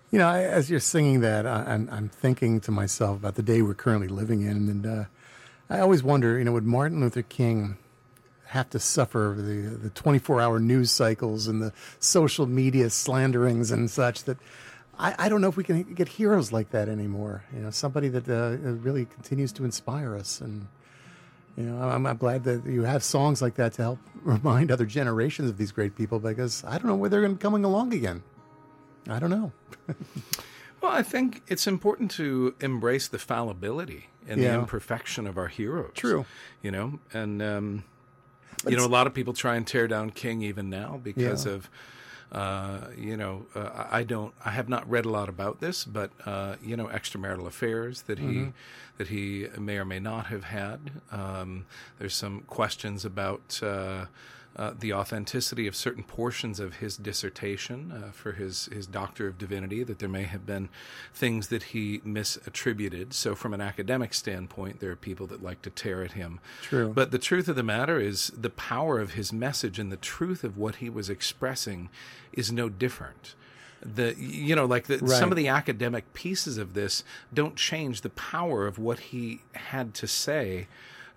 You 0.09 0.19
know, 0.19 0.29
I, 0.29 0.43
as 0.43 0.69
you're 0.69 0.79
singing 0.79 1.19
that, 1.19 1.45
I, 1.45 1.65
I'm, 1.67 1.89
I'm 1.91 2.07
thinking 2.07 2.61
to 2.61 2.71
myself 2.71 3.17
about 3.17 3.35
the 3.35 3.43
day 3.43 3.61
we're 3.61 3.73
currently 3.73 4.07
living 4.07 4.41
in. 4.41 4.69
And 4.69 4.85
uh, 4.85 5.03
I 5.69 5.81
always 5.81 6.01
wonder, 6.01 6.37
you 6.37 6.45
know, 6.45 6.53
would 6.53 6.63
Martin 6.63 7.01
Luther 7.01 7.23
King 7.23 7.77
have 8.45 8.69
to 8.69 8.79
suffer 8.79 9.35
the, 9.35 9.75
the 9.75 9.89
24 9.89 10.39
hour 10.39 10.61
news 10.61 10.91
cycles 10.91 11.49
and 11.49 11.61
the 11.61 11.73
social 11.99 12.45
media 12.45 12.89
slanderings 12.89 13.69
and 13.69 13.91
such 13.91 14.23
that 14.23 14.37
I, 14.97 15.15
I 15.19 15.27
don't 15.27 15.41
know 15.41 15.49
if 15.49 15.57
we 15.57 15.65
can 15.65 15.83
get 15.93 16.07
heroes 16.07 16.53
like 16.53 16.69
that 16.69 16.87
anymore. 16.87 17.43
You 17.53 17.63
know, 17.63 17.69
somebody 17.69 18.07
that 18.07 18.29
uh, 18.29 18.55
really 18.71 19.07
continues 19.07 19.51
to 19.51 19.65
inspire 19.65 20.15
us. 20.15 20.39
And, 20.39 20.69
you 21.57 21.63
know, 21.65 21.77
I'm, 21.87 22.05
I'm 22.05 22.17
glad 22.17 22.43
that 22.45 22.65
you 22.65 22.83
have 22.83 23.03
songs 23.03 23.41
like 23.41 23.55
that 23.55 23.73
to 23.73 23.81
help 23.81 23.99
remind 24.23 24.71
other 24.71 24.85
generations 24.85 25.49
of 25.49 25.57
these 25.57 25.71
great 25.71 25.95
people 25.95 26.19
because 26.19 26.63
I 26.65 26.77
don't 26.77 26.87
know 26.87 26.95
where 26.95 27.09
they're 27.09 27.21
going 27.21 27.33
to 27.33 27.37
be 27.37 27.41
coming 27.41 27.63
along 27.63 27.93
again. 27.93 28.23
I 29.09 29.19
don't 29.19 29.29
know. 29.29 29.51
Well, 30.81 30.91
I 30.91 31.01
think 31.01 31.43
it's 31.47 31.65
important 31.65 32.11
to 32.11 32.55
embrace 32.59 33.07
the 33.07 33.17
fallibility 33.17 34.07
and 34.27 34.41
Yeah. 34.41 34.51
the 34.51 34.59
imperfection 34.59 35.25
of 35.27 35.37
our 35.37 35.47
heroes. 35.47 35.91
True. 35.93 36.25
You 36.61 36.71
know, 36.71 36.99
and 37.13 37.41
um, 37.41 37.83
you 38.67 38.75
know, 38.75 38.85
a 38.85 38.87
lot 38.87 39.07
of 39.07 39.13
people 39.13 39.31
try 39.31 39.55
and 39.55 39.65
tear 39.65 39.87
down 39.87 40.09
King 40.09 40.41
even 40.41 40.69
now 40.69 40.99
because 41.01 41.45
Yeah. 41.45 41.53
of. 41.53 41.69
Uh, 42.33 42.87
you 42.97 43.15
know, 43.15 43.45
uh, 43.55 43.85
I 43.91 44.03
don't. 44.03 44.33
I 44.43 44.49
have 44.51 44.67
not 44.67 44.89
read 44.89 45.05
a 45.05 45.09
lot 45.09 45.29
about 45.29 45.59
this, 45.59 45.85
but 45.85 46.09
uh, 46.25 46.55
you 46.63 46.75
know, 46.75 46.87
extramarital 46.87 47.45
affairs 47.45 48.01
that 48.03 48.17
he 48.19 48.25
Mm-hmm. 48.25 48.49
that 48.97 49.07
he 49.09 49.47
may 49.59 49.77
or 49.77 49.85
may 49.85 49.99
not 49.99 50.25
have 50.27 50.45
had. 50.45 50.79
Um, 51.11 51.65
there's 51.99 52.15
some 52.15 52.41
questions 52.47 53.05
about 53.05 53.61
uh, 54.55 54.73
the 54.79 54.93
authenticity 54.93 55.65
of 55.65 55.75
certain 55.75 56.03
portions 56.03 56.59
of 56.59 56.75
his 56.75 56.95
dissertation 56.97 57.91
uh, 57.91 58.11
for 58.11 58.33
his 58.33 58.67
his 58.71 58.85
Doctor 58.85 59.27
of 59.27 59.37
Divinity. 59.37 59.83
That 59.83 59.99
there 59.99 60.09
may 60.09 60.23
have 60.23 60.45
been 60.45 60.69
things 61.13 61.47
that 61.47 61.63
he 61.63 61.99
misattributed. 61.99 63.13
So, 63.13 63.35
from 63.35 63.53
an 63.53 63.61
academic 63.61 64.13
standpoint, 64.13 64.79
there 64.79 64.91
are 64.91 64.95
people 64.95 65.27
that 65.27 65.41
like 65.43 65.61
to 65.63 65.69
tear 65.69 66.03
at 66.03 66.11
him. 66.13 66.39
True. 66.61 66.91
But 66.93 67.11
the 67.11 67.19
truth 67.19 67.47
of 67.47 67.55
the 67.55 67.63
matter 67.63 67.99
is, 67.99 68.31
the 68.37 68.49
power 68.49 68.99
of 68.99 69.13
his 69.13 69.33
message 69.33 69.79
and 69.79 69.91
the 69.91 69.97
truth 69.97 70.43
of 70.43 70.57
what 70.57 70.75
he 70.75 70.89
was 70.89 71.09
expressing 71.09 71.89
is 72.31 72.51
no 72.51 72.69
different. 72.69 73.35
The 73.81 74.15
you 74.17 74.55
know 74.55 74.65
like 74.65 74.85
the, 74.87 74.99
Right. 74.99 75.09
some 75.19 75.31
of 75.31 75.35
the 75.35 75.47
academic 75.49 76.13
pieces 76.13 76.57
of 76.57 76.73
this 76.73 77.03
don't 77.33 77.55
change 77.55 78.01
the 78.01 78.09
power 78.09 78.65
of 78.65 78.77
what 78.79 78.99
he 78.99 79.41
had 79.53 79.93
to 79.95 80.07
say 80.07 80.67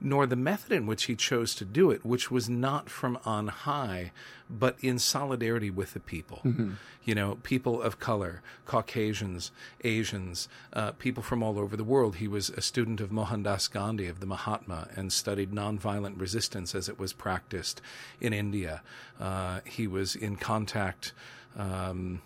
nor 0.00 0.26
the 0.26 0.36
method 0.36 0.72
in 0.72 0.86
which 0.86 1.04
he 1.04 1.16
chose 1.16 1.54
to 1.54 1.64
do 1.64 1.90
it, 1.90 2.04
which 2.04 2.30
was 2.30 2.48
not 2.48 2.90
from 2.90 3.18
on 3.24 3.48
high, 3.48 4.12
but 4.48 4.76
in 4.80 4.98
solidarity 4.98 5.70
with 5.70 5.94
the 5.94 6.00
people. 6.00 6.40
Mm-hmm. 6.44 6.72
You 7.04 7.14
know, 7.14 7.38
people 7.42 7.80
of 7.80 7.98
color, 7.98 8.42
Caucasians, 8.66 9.52
Asians, 9.84 10.48
uh, 10.72 10.92
people 10.92 11.22
from 11.22 11.42
all 11.42 11.58
over 11.58 11.76
the 11.76 11.84
world. 11.84 12.16
He 12.16 12.28
was 12.28 12.50
a 12.50 12.60
student 12.60 13.00
of 13.00 13.10
Mohandas 13.10 13.68
Gandhi, 13.68 14.06
of 14.06 14.20
the 14.20 14.26
Mahatma, 14.26 14.88
and 14.94 15.12
studied 15.12 15.52
nonviolent 15.52 16.20
resistance 16.20 16.74
as 16.74 16.88
it 16.88 16.98
was 16.98 17.12
practiced 17.12 17.80
in 18.20 18.32
India. 18.32 18.82
Uh, 19.20 19.60
he 19.64 19.86
was 19.86 20.14
in 20.14 20.36
contact. 20.36 21.12
Um, 21.56 22.20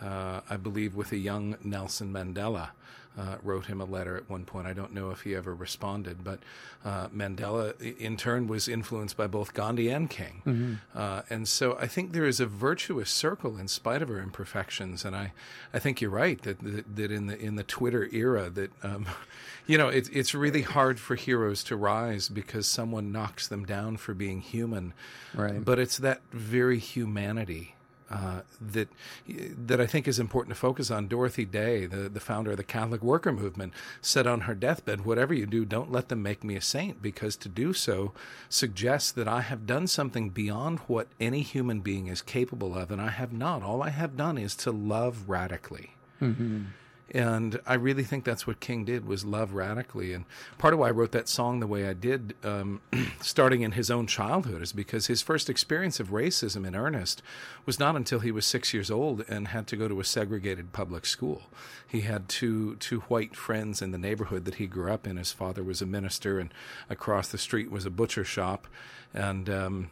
uh, 0.00 0.40
I 0.48 0.56
believe, 0.56 0.94
with 0.94 1.12
a 1.12 1.16
young 1.16 1.56
Nelson 1.62 2.12
Mandela. 2.12 2.70
Uh, 3.18 3.36
wrote 3.42 3.66
him 3.66 3.80
a 3.80 3.84
letter 3.84 4.16
at 4.16 4.30
one 4.30 4.44
point. 4.44 4.68
I 4.68 4.72
don't 4.72 4.94
know 4.94 5.10
if 5.10 5.22
he 5.22 5.34
ever 5.34 5.52
responded, 5.52 6.22
but 6.22 6.38
uh, 6.84 7.08
Mandela, 7.08 7.78
in 7.98 8.16
turn, 8.16 8.46
was 8.46 8.68
influenced 8.68 9.16
by 9.16 9.26
both 9.26 9.52
Gandhi 9.52 9.90
and 9.90 10.08
King. 10.08 10.42
Mm-hmm. 10.46 10.74
Uh, 10.96 11.22
and 11.28 11.48
so 11.48 11.76
I 11.78 11.88
think 11.88 12.12
there 12.12 12.24
is 12.24 12.38
a 12.38 12.46
virtuous 12.46 13.10
circle 13.10 13.58
in 13.58 13.66
spite 13.66 14.00
of 14.00 14.10
our 14.10 14.20
imperfections. 14.20 15.04
And 15.04 15.16
I, 15.16 15.32
I 15.74 15.80
think 15.80 16.00
you're 16.00 16.10
right 16.10 16.40
that, 16.42 16.60
that, 16.60 16.96
that 16.96 17.10
in 17.10 17.26
the 17.26 17.36
in 17.36 17.56
the 17.56 17.64
Twitter 17.64 18.08
era 18.12 18.48
that. 18.48 18.70
Um, 18.84 19.06
you 19.66 19.78
know, 19.78 19.88
it's 19.88 20.08
it's 20.08 20.34
really 20.34 20.62
hard 20.62 20.98
for 20.98 21.14
heroes 21.14 21.62
to 21.64 21.76
rise 21.76 22.28
because 22.28 22.66
someone 22.66 23.12
knocks 23.12 23.46
them 23.46 23.64
down 23.64 23.98
for 23.98 24.14
being 24.14 24.40
human. 24.40 24.94
Right. 25.34 25.64
But 25.64 25.78
it's 25.78 25.98
that 25.98 26.22
very 26.32 26.78
humanity 26.78 27.74
uh, 28.10 28.40
that 28.60 28.88
that 29.28 29.80
I 29.80 29.86
think 29.86 30.08
is 30.08 30.18
important 30.18 30.54
to 30.54 30.60
focus 30.60 30.90
on. 30.90 31.06
Dorothy 31.06 31.44
Day, 31.44 31.86
the, 31.86 32.08
the 32.08 32.20
founder 32.20 32.50
of 32.50 32.56
the 32.56 32.64
Catholic 32.64 33.02
Worker 33.02 33.32
Movement, 33.32 33.72
said 34.00 34.26
on 34.26 34.42
her 34.42 34.54
deathbed, 34.54 35.04
"Whatever 35.04 35.32
you 35.32 35.46
do, 35.46 35.64
don't 35.64 35.92
let 35.92 36.08
them 36.08 36.22
make 36.22 36.42
me 36.42 36.56
a 36.56 36.60
saint, 36.60 37.00
because 37.00 37.36
to 37.36 37.48
do 37.48 37.72
so 37.72 38.12
suggests 38.48 39.12
that 39.12 39.28
I 39.28 39.42
have 39.42 39.66
done 39.66 39.86
something 39.86 40.30
beyond 40.30 40.80
what 40.80 41.08
any 41.20 41.42
human 41.42 41.80
being 41.80 42.08
is 42.08 42.22
capable 42.22 42.76
of, 42.76 42.90
and 42.90 43.00
I 43.00 43.10
have 43.10 43.32
not. 43.32 43.62
All 43.62 43.82
I 43.82 43.90
have 43.90 44.16
done 44.16 44.38
is 44.38 44.56
to 44.56 44.70
love 44.70 45.28
radically." 45.28 45.94
Mm-hmm. 46.20 46.64
And 47.12 47.60
I 47.66 47.74
really 47.74 48.04
think 48.04 48.24
that's 48.24 48.46
what 48.46 48.60
King 48.60 48.84
did 48.84 49.04
was 49.04 49.24
love 49.24 49.52
radically. 49.52 50.12
And 50.12 50.26
part 50.58 50.72
of 50.72 50.80
why 50.80 50.88
I 50.88 50.92
wrote 50.92 51.10
that 51.12 51.28
song 51.28 51.58
the 51.58 51.66
way 51.66 51.88
I 51.88 51.92
did, 51.92 52.34
um, 52.44 52.80
starting 53.20 53.62
in 53.62 53.72
his 53.72 53.90
own 53.90 54.06
childhood, 54.06 54.62
is 54.62 54.72
because 54.72 55.06
his 55.06 55.20
first 55.20 55.50
experience 55.50 55.98
of 55.98 56.10
racism 56.10 56.64
in 56.64 56.76
earnest 56.76 57.20
was 57.66 57.80
not 57.80 57.96
until 57.96 58.20
he 58.20 58.30
was 58.30 58.46
six 58.46 58.72
years 58.72 58.90
old 58.90 59.24
and 59.28 59.48
had 59.48 59.66
to 59.68 59.76
go 59.76 59.88
to 59.88 59.98
a 59.98 60.04
segregated 60.04 60.72
public 60.72 61.04
school. 61.04 61.42
He 61.86 62.02
had 62.02 62.28
two 62.28 62.76
two 62.76 63.00
white 63.00 63.34
friends 63.34 63.82
in 63.82 63.90
the 63.90 63.98
neighborhood 63.98 64.44
that 64.44 64.56
he 64.56 64.68
grew 64.68 64.92
up 64.92 65.06
in. 65.06 65.16
His 65.16 65.32
father 65.32 65.64
was 65.64 65.82
a 65.82 65.86
minister, 65.86 66.38
and 66.38 66.54
across 66.88 67.28
the 67.28 67.38
street 67.38 67.72
was 67.72 67.84
a 67.84 67.90
butcher 67.90 68.24
shop. 68.24 68.68
And 69.12 69.50
um, 69.50 69.90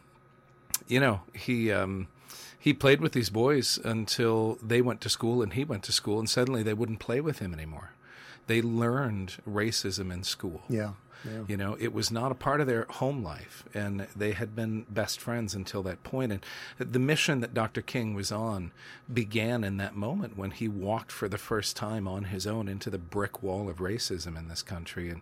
you 0.87 1.01
know, 1.01 1.21
he. 1.33 1.71
Um, 1.71 2.07
he 2.59 2.73
played 2.73 3.01
with 3.01 3.13
these 3.13 3.29
boys 3.29 3.79
until 3.83 4.57
they 4.61 4.81
went 4.81 5.01
to 5.01 5.09
school 5.09 5.41
and 5.41 5.53
he 5.53 5.63
went 5.63 5.83
to 5.83 5.91
school, 5.91 6.19
and 6.19 6.29
suddenly 6.29 6.61
they 6.61 6.73
wouldn't 6.73 6.99
play 6.99 7.21
with 7.21 7.39
him 7.39 7.53
anymore. 7.53 7.91
They 8.47 8.61
learned 8.61 9.35
racism 9.47 10.11
in 10.11 10.23
school. 10.23 10.63
Yeah. 10.67 10.91
Yeah. 11.25 11.43
You 11.47 11.57
know, 11.57 11.75
it 11.79 11.93
was 11.93 12.11
not 12.11 12.31
a 12.31 12.35
part 12.35 12.61
of 12.61 12.67
their 12.67 12.85
home 12.89 13.23
life, 13.23 13.63
and 13.73 14.07
they 14.15 14.31
had 14.31 14.55
been 14.55 14.85
best 14.89 15.19
friends 15.19 15.53
until 15.53 15.83
that 15.83 16.03
point. 16.03 16.31
And 16.31 16.45
the 16.79 16.99
mission 16.99 17.41
that 17.41 17.53
Dr. 17.53 17.81
King 17.81 18.13
was 18.13 18.31
on 18.31 18.71
began 19.11 19.63
in 19.63 19.77
that 19.77 19.95
moment 19.95 20.37
when 20.37 20.51
he 20.51 20.67
walked 20.67 21.11
for 21.11 21.27
the 21.27 21.37
first 21.37 21.75
time 21.75 22.07
on 22.07 22.25
his 22.25 22.47
own 22.47 22.67
into 22.67 22.89
the 22.89 22.97
brick 22.97 23.43
wall 23.43 23.69
of 23.69 23.77
racism 23.77 24.37
in 24.37 24.47
this 24.47 24.63
country. 24.63 25.09
And 25.09 25.21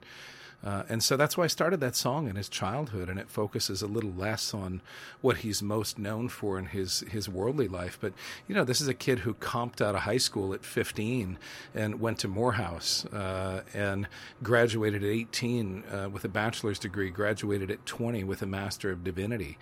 uh, 0.63 0.83
and 0.89 1.03
so 1.03 1.15
that's 1.15 1.37
why 1.37 1.43
I 1.43 1.47
started 1.47 1.79
that 1.81 1.95
song 1.95 2.27
in 2.27 2.35
his 2.35 2.49
childhood, 2.49 3.09
and 3.09 3.19
it 3.19 3.29
focuses 3.29 3.81
a 3.81 3.87
little 3.87 4.11
less 4.11 4.53
on 4.53 4.81
what 5.21 5.37
he's 5.37 5.61
most 5.61 5.99
known 5.99 6.29
for 6.29 6.57
in 6.57 6.65
his 6.65 7.01
his 7.01 7.29
worldly 7.29 7.67
life. 7.67 7.97
But 8.01 8.13
you 8.47 8.55
know, 8.55 8.63
this 8.63 8.81
is 8.81 8.87
a 8.87 8.93
kid 8.93 9.19
who 9.19 9.35
comped 9.35 9.81
out 9.81 9.93
of 9.93 10.01
high 10.01 10.17
school 10.17 10.53
at 10.53 10.65
15 10.65 11.37
and 11.75 11.99
went 11.99 12.17
to 12.19 12.27
Morehouse 12.27 13.05
uh, 13.05 13.61
and 13.73 14.07
graduated 14.41 15.03
at 15.03 15.09
18 15.09 15.83
uh, 15.83 16.09
with 16.09 16.25
a 16.25 16.29
bachelor's 16.29 16.79
degree, 16.79 17.11
graduated 17.11 17.69
at 17.69 17.85
20 17.85 18.23
with 18.23 18.41
a 18.41 18.47
master 18.47 18.89
of 18.89 19.03
divinity. 19.03 19.57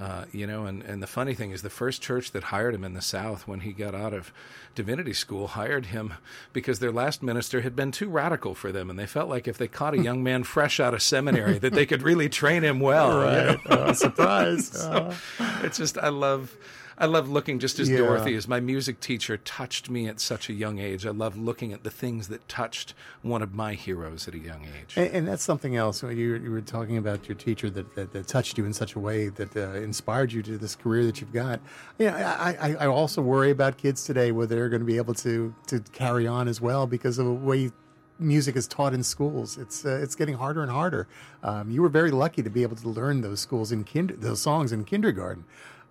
Uh, 0.00 0.26
you 0.30 0.46
know, 0.46 0.64
and, 0.64 0.82
and 0.84 1.02
the 1.02 1.08
funny 1.08 1.34
thing 1.34 1.50
is, 1.50 1.62
the 1.62 1.70
first 1.70 2.00
church 2.00 2.30
that 2.30 2.44
hired 2.44 2.72
him 2.72 2.84
in 2.84 2.94
the 2.94 3.02
South 3.02 3.48
when 3.48 3.60
he 3.60 3.72
got 3.72 3.96
out 3.96 4.14
of 4.14 4.32
divinity 4.76 5.12
school 5.12 5.48
hired 5.48 5.86
him 5.86 6.14
because 6.52 6.78
their 6.78 6.92
last 6.92 7.20
minister 7.20 7.62
had 7.62 7.74
been 7.74 7.90
too 7.90 8.08
radical 8.08 8.54
for 8.54 8.70
them, 8.70 8.90
and 8.90 8.98
they 8.98 9.06
felt 9.06 9.28
like 9.28 9.48
if 9.48 9.58
they 9.58 9.66
caught 9.66 9.94
a 9.94 10.02
young 10.02 10.22
man 10.22 10.37
fresh 10.44 10.80
out 10.80 10.94
of 10.94 11.02
seminary, 11.02 11.58
that 11.58 11.72
they 11.72 11.86
could 11.86 12.02
really 12.02 12.28
train 12.28 12.62
him 12.62 12.80
well. 12.80 13.18
Right. 13.20 13.58
You 13.64 13.70
know? 13.70 13.76
uh, 13.76 13.92
surprise! 13.92 14.68
so, 14.72 15.12
it's 15.62 15.78
just 15.78 15.98
I 15.98 16.08
love 16.08 16.56
I 17.00 17.06
love 17.06 17.30
looking 17.30 17.60
just 17.60 17.78
as 17.78 17.88
Yeah. 17.88 17.98
Dorothy 17.98 18.34
as 18.34 18.48
my 18.48 18.58
music 18.58 18.98
teacher 18.98 19.36
touched 19.36 19.88
me 19.88 20.08
at 20.08 20.18
such 20.20 20.48
a 20.50 20.52
young 20.52 20.80
age. 20.80 21.06
I 21.06 21.10
love 21.10 21.36
looking 21.36 21.72
at 21.72 21.84
the 21.84 21.90
things 21.90 22.26
that 22.28 22.48
touched 22.48 22.94
one 23.22 23.40
of 23.40 23.54
my 23.54 23.74
heroes 23.74 24.26
at 24.26 24.34
a 24.34 24.38
young 24.38 24.64
age. 24.64 24.94
And, 24.96 25.08
and 25.14 25.28
that's 25.28 25.44
something 25.44 25.76
else. 25.76 26.02
You, 26.02 26.10
you 26.10 26.50
were 26.50 26.60
talking 26.60 26.96
about 26.96 27.28
your 27.28 27.36
teacher 27.36 27.70
that, 27.70 27.94
that, 27.94 28.12
that 28.12 28.26
touched 28.26 28.58
you 28.58 28.64
in 28.64 28.72
such 28.72 28.96
a 28.96 28.98
way 28.98 29.28
that 29.28 29.56
uh, 29.56 29.74
inspired 29.74 30.32
you 30.32 30.42
to 30.42 30.58
this 30.58 30.74
career 30.74 31.04
that 31.06 31.20
you've 31.20 31.32
got. 31.32 31.60
Yeah, 31.98 32.36
I, 32.38 32.70
I, 32.70 32.74
I 32.80 32.86
also 32.88 33.22
worry 33.22 33.52
about 33.52 33.78
kids 33.78 34.04
today 34.04 34.32
whether 34.32 34.56
they're 34.56 34.68
going 34.68 34.80
to 34.80 34.86
be 34.86 34.96
able 34.96 35.14
to 35.14 35.54
to 35.68 35.80
carry 35.92 36.26
on 36.26 36.48
as 36.48 36.60
well 36.60 36.86
because 36.86 37.18
of 37.18 37.26
the 37.26 37.32
way 37.32 37.70
music 38.18 38.56
is 38.56 38.66
taught 38.66 38.94
in 38.94 39.02
schools. 39.02 39.58
It's 39.58 39.84
uh, 39.84 40.00
it's 40.02 40.14
getting 40.14 40.34
harder 40.34 40.62
and 40.62 40.70
harder. 40.70 41.08
Um, 41.42 41.70
you 41.70 41.82
were 41.82 41.88
very 41.88 42.10
lucky 42.10 42.42
to 42.42 42.50
be 42.50 42.62
able 42.62 42.76
to 42.76 42.88
learn 42.88 43.20
those 43.20 43.40
schools 43.40 43.72
in 43.72 43.84
those 44.18 44.40
songs 44.40 44.72
in 44.72 44.84
kindergarten. 44.84 45.44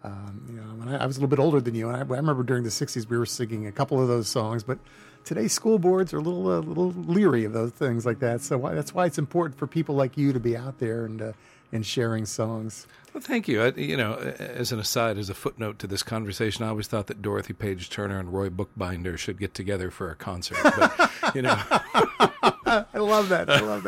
Um, 0.03 0.41
you 0.47 0.55
know, 0.55 0.97
I, 0.97 1.03
I 1.03 1.05
was 1.05 1.17
a 1.17 1.19
little 1.19 1.29
bit 1.29 1.39
older 1.39 1.59
than 1.59 1.75
you, 1.75 1.89
and 1.89 1.97
I, 1.97 1.99
I 1.99 2.17
remember 2.17 2.43
during 2.43 2.63
the 2.63 2.69
'60s 2.69 3.09
we 3.09 3.17
were 3.17 3.25
singing 3.25 3.67
a 3.67 3.71
couple 3.71 4.01
of 4.01 4.07
those 4.07 4.27
songs. 4.27 4.63
But 4.63 4.79
today's 5.23 5.53
school 5.53 5.79
boards 5.79 6.13
are 6.13 6.17
a 6.17 6.21
little, 6.21 6.49
uh, 6.49 6.59
little 6.59 6.91
leery 6.91 7.43
of 7.43 7.53
those 7.53 7.71
things 7.71 8.05
like 8.05 8.19
that. 8.19 8.41
So 8.41 8.57
why, 8.57 8.73
that's 8.73 8.93
why 8.93 9.05
it's 9.05 9.17
important 9.17 9.57
for 9.57 9.67
people 9.67 9.95
like 9.95 10.17
you 10.17 10.31
to 10.33 10.39
be 10.39 10.55
out 10.55 10.79
there 10.79 11.05
and 11.05 11.21
uh, 11.21 11.31
and 11.71 11.85
sharing 11.85 12.25
songs. 12.25 12.87
Well, 13.17 13.23
thank 13.23 13.47
you. 13.47 13.63
I, 13.63 13.69
you 13.69 13.97
know, 13.97 14.13
as 14.13 14.71
an 14.71 14.77
aside, 14.77 15.17
as 15.17 15.27
a 15.27 15.33
footnote 15.33 15.79
to 15.79 15.87
this 15.87 16.03
conversation, 16.03 16.63
I 16.63 16.67
always 16.67 16.85
thought 16.85 17.07
that 17.07 17.19
Dorothy 17.19 17.53
Page 17.53 17.89
Turner 17.89 18.19
and 18.19 18.31
Roy 18.31 18.51
Book 18.51 18.69
Binder 18.77 19.17
should 19.17 19.39
get 19.39 19.55
together 19.55 19.89
for 19.89 20.11
a 20.11 20.15
concert. 20.15 20.59
But, 20.61 21.33
you 21.33 21.41
know, 21.41 21.55
I 21.67 22.85
love 22.93 23.29
that. 23.29 23.49
I 23.49 23.59
love 23.61 23.81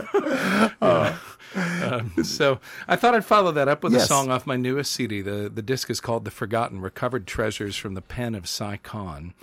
that. 0.82 1.16
um, 1.84 2.24
so 2.24 2.60
I 2.88 2.96
thought 2.96 3.14
I'd 3.14 3.24
follow 3.24 3.52
that 3.52 3.68
up 3.68 3.84
with 3.84 3.94
a 3.94 4.00
song 4.00 4.32
off 4.32 4.48
my 4.48 4.56
newest 4.56 4.94
CD. 4.94 5.22
The 5.22 5.48
the 5.54 5.62
disc 5.62 5.92
is 5.92 6.00
called 6.00 6.26
"The 6.26 6.32
Forgotten 6.32 6.82
Recovered 6.82 7.28
Treasures 7.28 7.76
from 7.76 7.94
the 7.94 8.02
Pen 8.02 8.34
of 8.34 8.48
Si 8.48 8.78
Kahn." 8.82 9.36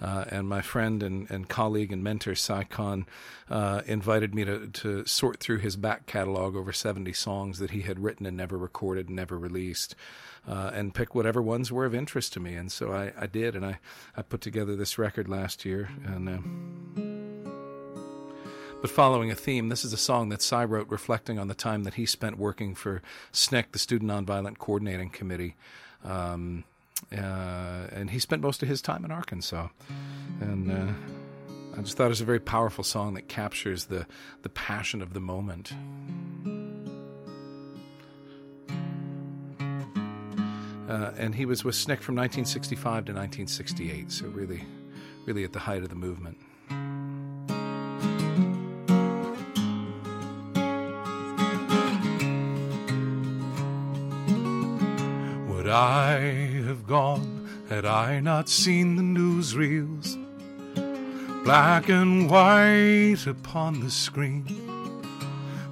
Uh, 0.00 0.24
and 0.28 0.48
my 0.48 0.60
friend 0.60 1.02
and, 1.02 1.30
and 1.30 1.48
colleague 1.48 1.92
and 1.92 2.02
mentor 2.04 2.34
Kahn 2.70 3.06
uh, 3.50 3.82
invited 3.86 4.34
me 4.34 4.44
to, 4.44 4.68
to 4.68 5.04
sort 5.06 5.40
through 5.40 5.58
his 5.58 5.76
back 5.76 6.06
catalog 6.06 6.54
over 6.54 6.72
70 6.72 7.12
songs 7.12 7.58
that 7.58 7.70
he 7.70 7.82
had 7.82 7.98
written 7.98 8.24
and 8.24 8.36
never 8.36 8.56
recorded 8.56 9.08
and 9.08 9.16
never 9.16 9.36
released, 9.36 9.96
uh, 10.46 10.70
and 10.72 10.94
pick 10.94 11.14
whatever 11.14 11.42
ones 11.42 11.72
were 11.72 11.84
of 11.84 11.94
interest 11.94 12.32
to 12.34 12.40
me. 12.40 12.54
And 12.54 12.70
so 12.70 12.92
I, 12.92 13.12
I 13.18 13.26
did, 13.26 13.56
and 13.56 13.66
I, 13.66 13.80
I 14.16 14.22
put 14.22 14.40
together 14.40 14.76
this 14.76 14.98
record 14.98 15.28
last 15.28 15.64
year. 15.64 15.90
And 16.04 16.28
uh, 16.28 17.08
but 18.80 18.90
following 18.90 19.30
a 19.32 19.34
theme, 19.34 19.70
this 19.70 19.84
is 19.84 19.92
a 19.92 19.96
song 19.96 20.28
that 20.28 20.40
Si 20.40 20.56
wrote 20.56 20.88
reflecting 20.88 21.38
on 21.38 21.48
the 21.48 21.54
time 21.54 21.82
that 21.82 21.94
he 21.94 22.06
spent 22.06 22.38
working 22.38 22.76
for 22.76 23.02
SNCC, 23.32 23.72
the 23.72 23.78
Student 23.78 24.10
Nonviolent 24.10 24.58
Coordinating 24.58 25.10
Committee. 25.10 25.56
Um, 26.04 26.62
and 27.10 28.10
he 28.10 28.18
spent 28.18 28.42
most 28.42 28.62
of 28.62 28.68
his 28.68 28.82
time 28.82 29.04
in 29.04 29.10
Arkansas. 29.10 29.68
And 30.40 30.70
uh, 30.70 30.92
I 31.76 31.82
just 31.82 31.96
thought 31.96 32.06
it 32.06 32.08
was 32.08 32.20
a 32.20 32.24
very 32.24 32.40
powerful 32.40 32.84
song 32.84 33.14
that 33.14 33.28
captures 33.28 33.86
the, 33.86 34.06
the 34.42 34.48
passion 34.48 35.02
of 35.02 35.14
the 35.14 35.20
moment. 35.20 35.72
Uh, 40.88 41.12
and 41.18 41.34
he 41.34 41.44
was 41.44 41.64
with 41.64 41.74
SNCC 41.74 42.00
from 42.00 42.16
1965 42.16 42.82
to 42.82 43.12
1968, 43.12 44.10
so 44.10 44.26
really, 44.28 44.64
really 45.26 45.44
at 45.44 45.52
the 45.52 45.58
height 45.58 45.82
of 45.82 45.90
the 45.90 45.94
movement. 45.94 46.38
Gone 56.88 57.46
had 57.68 57.84
I 57.84 58.18
not 58.18 58.48
seen 58.48 58.96
the 58.96 59.02
newsreels, 59.02 60.16
black 61.44 61.90
and 61.90 62.30
white 62.30 63.26
upon 63.26 63.80
the 63.80 63.90
screen? 63.90 64.46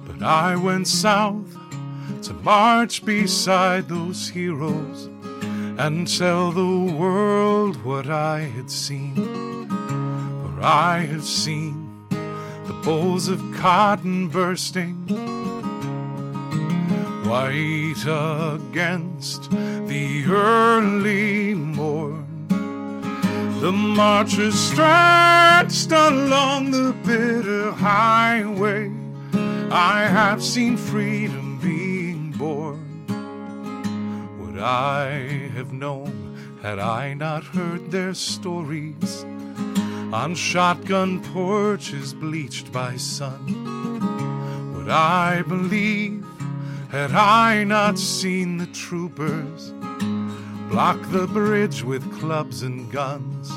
But 0.05 0.21
I 0.21 0.55
went 0.55 0.87
south 0.87 1.57
to 2.21 2.33
march 2.33 3.03
beside 3.03 3.89
those 3.89 4.29
heroes 4.29 5.09
and 5.79 6.07
tell 6.07 6.51
the 6.51 6.93
world 6.93 7.83
what 7.83 8.07
I 8.09 8.41
had 8.41 8.69
seen. 8.69 9.15
For 9.67 10.61
I 10.61 10.99
have 10.99 11.25
seen 11.25 12.05
the 12.09 12.79
bowls 12.83 13.27
of 13.27 13.41
cotton 13.55 14.27
bursting 14.27 15.46
white 17.27 18.05
against 18.05 19.51
the 19.51 20.23
early 20.29 21.53
morn. 21.53 22.47
The 23.59 23.71
marchers 23.71 24.55
stretched 24.55 25.91
along 25.91 26.71
the 26.71 26.95
bitter 27.05 27.71
highway. 27.71 28.91
I 29.69 30.07
have 30.07 30.41
seen 30.41 30.77
freedom 30.77 31.59
being 31.61 32.31
born. 32.31 33.05
Would 34.39 34.59
I 34.59 35.49
have 35.55 35.73
known 35.73 36.37
had 36.61 36.79
I 36.79 37.13
not 37.13 37.43
heard 37.43 37.91
their 37.91 38.13
stories 38.13 39.25
on 40.13 40.33
shotgun 40.35 41.21
porches 41.33 42.13
bleached 42.13 42.71
by 42.71 42.95
sun? 42.95 44.73
Would 44.75 44.89
I 44.89 45.41
believe 45.41 46.26
had 46.89 47.11
I 47.11 47.65
not 47.65 47.99
seen 47.99 48.57
the 48.57 48.67
troopers 48.67 49.71
block 50.69 50.97
the 51.11 51.27
bridge 51.27 51.83
with 51.83 52.19
clubs 52.19 52.61
and 52.61 52.89
guns? 52.91 53.49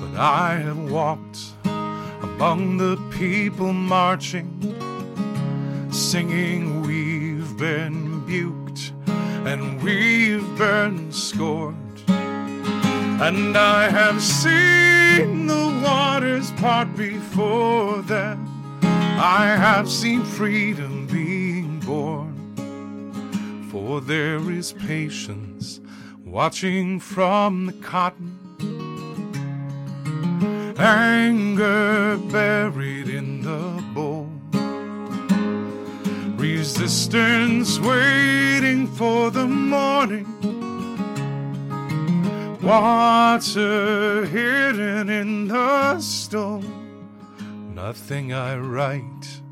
But 0.00 0.18
I 0.18 0.56
have 0.56 0.90
walked 0.90 1.38
among 1.64 2.78
the 2.78 2.96
people 3.16 3.72
marching, 3.72 4.50
singing, 5.92 6.82
We've 6.82 7.56
been 7.56 8.22
buked 8.26 8.90
and 9.46 9.80
we've 9.80 10.58
been 10.58 11.12
scorned. 11.12 12.02
And 12.08 13.56
I 13.56 13.88
have 13.88 14.20
seen 14.20 15.46
the 15.46 15.80
waters 15.84 16.50
part 16.52 16.96
before 16.96 18.02
them. 18.02 18.50
I 18.82 19.54
have 19.56 19.88
seen 19.88 20.24
freedom 20.24 21.06
being 21.06 21.43
born. 21.86 23.68
For 23.70 24.00
there 24.00 24.50
is 24.50 24.72
patience 24.72 25.80
watching 26.24 27.00
from 27.00 27.66
the 27.66 27.72
cotton, 27.74 28.38
anger 30.78 32.16
buried 32.30 33.08
in 33.08 33.42
the 33.42 33.82
bowl, 33.94 34.30
resistance 36.36 37.78
waiting 37.78 38.86
for 38.86 39.30
the 39.30 39.46
morning, 39.46 40.26
water 42.62 44.24
hidden 44.26 45.08
in 45.08 45.48
the 45.48 46.00
stone. 46.00 47.74
Nothing 47.74 48.32
I 48.32 48.56
write 48.56 49.42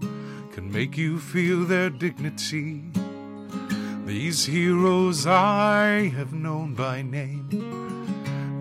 can 0.53 0.71
make 0.71 0.97
you 0.99 1.19
feel 1.19 1.65
their 1.65 1.91
dignity. 1.91 2.83
These 4.05 4.45
heroes 4.45 5.27
I 5.27 6.09
have 6.09 6.35
known 6.35 6.75
by 6.75 7.01
name. 7.01 7.49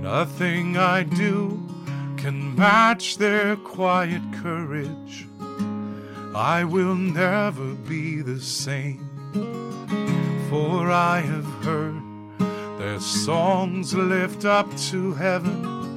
Nothing 0.02 0.78
I 0.78 1.04
do 1.04 1.60
can 2.16 2.56
match 2.56 3.18
their 3.18 3.58
quiet 3.58 4.22
courage. 4.42 5.28
I 6.34 6.64
will 6.64 6.96
never 6.96 7.74
be 7.74 8.22
the 8.22 8.40
same, 8.40 9.06
for 10.50 10.90
I 10.90 11.20
have 11.20 11.46
heard 11.66 12.02
their 12.80 13.02
songs 13.02 13.94
lift 13.94 14.46
up 14.46 14.74
to 14.92 15.14
heaven, 15.14 15.91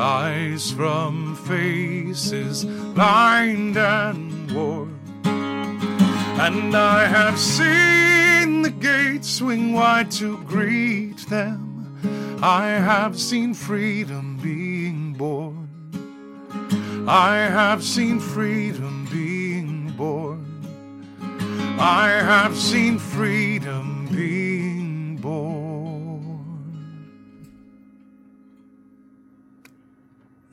rise 0.00 0.72
from 0.72 1.36
faces 1.36 2.64
lined 2.96 3.76
and 3.76 4.50
worn. 4.50 4.98
And 6.46 6.74
I 6.74 7.04
have 7.04 7.38
seen 7.38 8.62
the 8.62 8.70
gates 8.70 9.28
swing 9.28 9.74
wide 9.74 10.10
to 10.12 10.38
greet 10.44 11.18
them. 11.28 11.60
I 12.42 12.68
have 12.90 13.20
seen 13.20 13.52
freedom 13.52 14.38
being 14.42 15.12
born. 15.12 15.68
I 17.06 17.34
have 17.58 17.82
seen 17.84 18.20
freedom 18.20 19.06
being 19.12 19.90
born. 19.98 20.46
I 21.78 22.08
have 22.32 22.56
seen 22.56 22.98
freedom 22.98 24.08
being 24.10 25.18
born. 25.18 25.59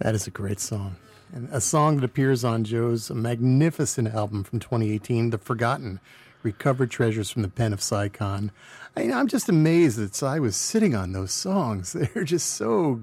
That 0.07 0.15
is 0.15 0.25
a 0.25 0.31
great 0.31 0.61
song. 0.61 0.95
And 1.33 1.49
a 1.51 1.59
song 1.59 1.97
that 1.97 2.05
appears 2.05 2.45
on 2.45 2.63
Joe's 2.63 3.11
magnificent 3.11 4.07
album 4.07 4.45
from 4.45 4.61
2018, 4.61 5.31
The 5.31 5.37
Forgotten 5.37 5.99
Recovered 6.43 6.89
Treasures 6.89 7.29
from 7.29 7.41
the 7.41 7.49
Pen 7.49 7.73
of 7.73 7.81
Si 7.81 8.07
Kahn. 8.07 8.53
I, 8.95 9.01
am 9.01 9.27
just 9.27 9.49
amazed 9.49 9.97
that 9.97 10.23
I 10.25 10.39
was 10.39 10.55
sitting 10.55 10.95
on 10.95 11.11
those 11.11 11.33
songs. 11.33 11.91
They're 12.13 12.23
just 12.23 12.53
so 12.53 13.01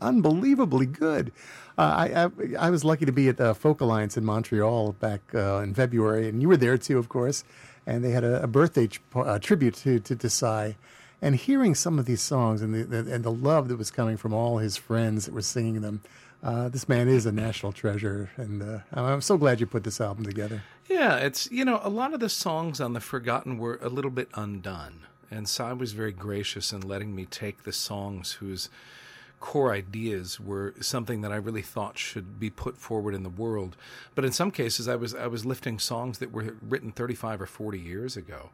unbelievably 0.00 0.86
good. 0.86 1.32
Uh, 1.76 1.80
I, 1.80 2.24
I, 2.24 2.66
I 2.68 2.70
was 2.70 2.84
lucky 2.84 3.04
to 3.04 3.10
be 3.10 3.28
at 3.28 3.38
the 3.38 3.52
Folk 3.56 3.80
Alliance 3.80 4.16
in 4.16 4.24
Montreal 4.24 4.92
back 4.92 5.22
uh, 5.34 5.56
in 5.56 5.74
February, 5.74 6.28
and 6.28 6.40
you 6.40 6.46
were 6.46 6.56
there 6.56 6.78
too, 6.78 6.98
of 6.98 7.08
course. 7.08 7.42
And 7.84 8.04
they 8.04 8.10
had 8.10 8.22
a, 8.22 8.44
a 8.44 8.46
birthday 8.46 8.88
uh, 9.12 9.40
tribute 9.40 9.74
to 9.78 9.98
to 9.98 10.14
Desai. 10.14 10.76
And 11.20 11.36
hearing 11.36 11.74
some 11.74 11.98
of 11.98 12.04
these 12.04 12.20
songs 12.20 12.60
and 12.60 12.74
the, 12.74 12.84
the, 12.84 13.14
and 13.14 13.24
the 13.24 13.32
love 13.32 13.68
that 13.68 13.78
was 13.78 13.90
coming 13.90 14.18
from 14.18 14.34
all 14.34 14.58
his 14.58 14.76
friends 14.76 15.24
that 15.24 15.32
were 15.32 15.40
singing 15.40 15.80
them, 15.80 16.02
uh, 16.44 16.68
this 16.68 16.88
man 16.88 17.08
is 17.08 17.24
a 17.24 17.32
national 17.32 17.72
treasure, 17.72 18.30
and 18.36 18.62
uh, 18.62 18.78
I'm 18.92 19.22
so 19.22 19.38
glad 19.38 19.60
you 19.60 19.66
put 19.66 19.82
this 19.82 20.00
album 20.00 20.24
together. 20.24 20.62
Yeah, 20.88 21.16
it's 21.16 21.50
you 21.50 21.64
know 21.64 21.80
a 21.82 21.88
lot 21.88 22.12
of 22.12 22.20
the 22.20 22.28
songs 22.28 22.80
on 22.82 22.92
the 22.92 23.00
Forgotten 23.00 23.56
were 23.56 23.78
a 23.80 23.88
little 23.88 24.10
bit 24.10 24.28
undone, 24.34 25.06
and 25.30 25.48
Si 25.48 25.62
was 25.62 25.92
very 25.92 26.12
gracious 26.12 26.70
in 26.70 26.82
letting 26.82 27.14
me 27.14 27.24
take 27.24 27.62
the 27.62 27.72
songs 27.72 28.32
whose 28.32 28.68
core 29.44 29.74
ideas 29.74 30.40
were 30.40 30.72
something 30.80 31.20
that 31.20 31.30
I 31.30 31.36
really 31.36 31.60
thought 31.60 31.98
should 31.98 32.40
be 32.40 32.48
put 32.48 32.78
forward 32.78 33.14
in 33.14 33.24
the 33.24 33.28
world. 33.28 33.76
But 34.14 34.24
in 34.24 34.32
some 34.32 34.50
cases, 34.50 34.88
I 34.88 34.96
was 34.96 35.14
I 35.14 35.26
was 35.26 35.44
lifting 35.44 35.78
songs 35.78 36.18
that 36.20 36.32
were 36.32 36.56
written 36.66 36.92
35 36.92 37.42
or 37.42 37.46
40 37.46 37.78
years 37.78 38.16
ago, 38.16 38.48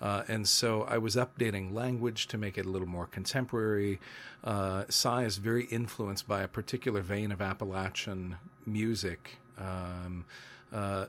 uh, 0.00 0.22
and 0.28 0.46
so 0.46 0.84
I 0.84 0.96
was 0.96 1.16
updating 1.16 1.72
language 1.74 2.28
to 2.28 2.38
make 2.38 2.56
it 2.56 2.66
a 2.66 2.68
little 2.68 2.86
more 2.86 3.06
contemporary. 3.06 3.98
Uh, 4.44 4.84
Si 4.88 5.08
is 5.24 5.38
very 5.38 5.64
influenced 5.64 6.28
by 6.28 6.42
a 6.42 6.48
particular 6.48 7.00
vein 7.00 7.32
of 7.32 7.42
Appalachian 7.42 8.36
music. 8.64 9.38
Um, 9.58 10.24
uh, 10.72 11.06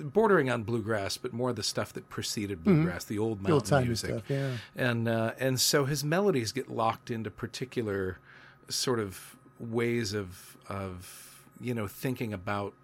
bordering 0.00 0.50
on 0.50 0.64
bluegrass, 0.64 1.18
but 1.18 1.32
more 1.32 1.52
the 1.52 1.62
stuff 1.62 1.92
that 1.92 2.08
preceded 2.08 2.64
bluegrass, 2.64 3.04
mm-hmm. 3.04 3.14
the 3.14 3.18
old 3.20 3.42
mountain 3.42 3.68
the 3.68 3.76
old 3.76 3.86
music, 3.86 4.10
stuff, 4.10 4.24
yeah. 4.28 4.56
and 4.74 5.06
uh, 5.06 5.34
and 5.38 5.60
so 5.60 5.84
his 5.84 6.02
melodies 6.02 6.50
get 6.50 6.68
locked 6.68 7.12
into 7.12 7.30
particular 7.30 8.18
sort 8.74 9.00
of 9.00 9.36
ways 9.58 10.12
of 10.12 10.56
of 10.68 11.44
you 11.60 11.74
know 11.74 11.86
thinking 11.86 12.32
about 12.32 12.74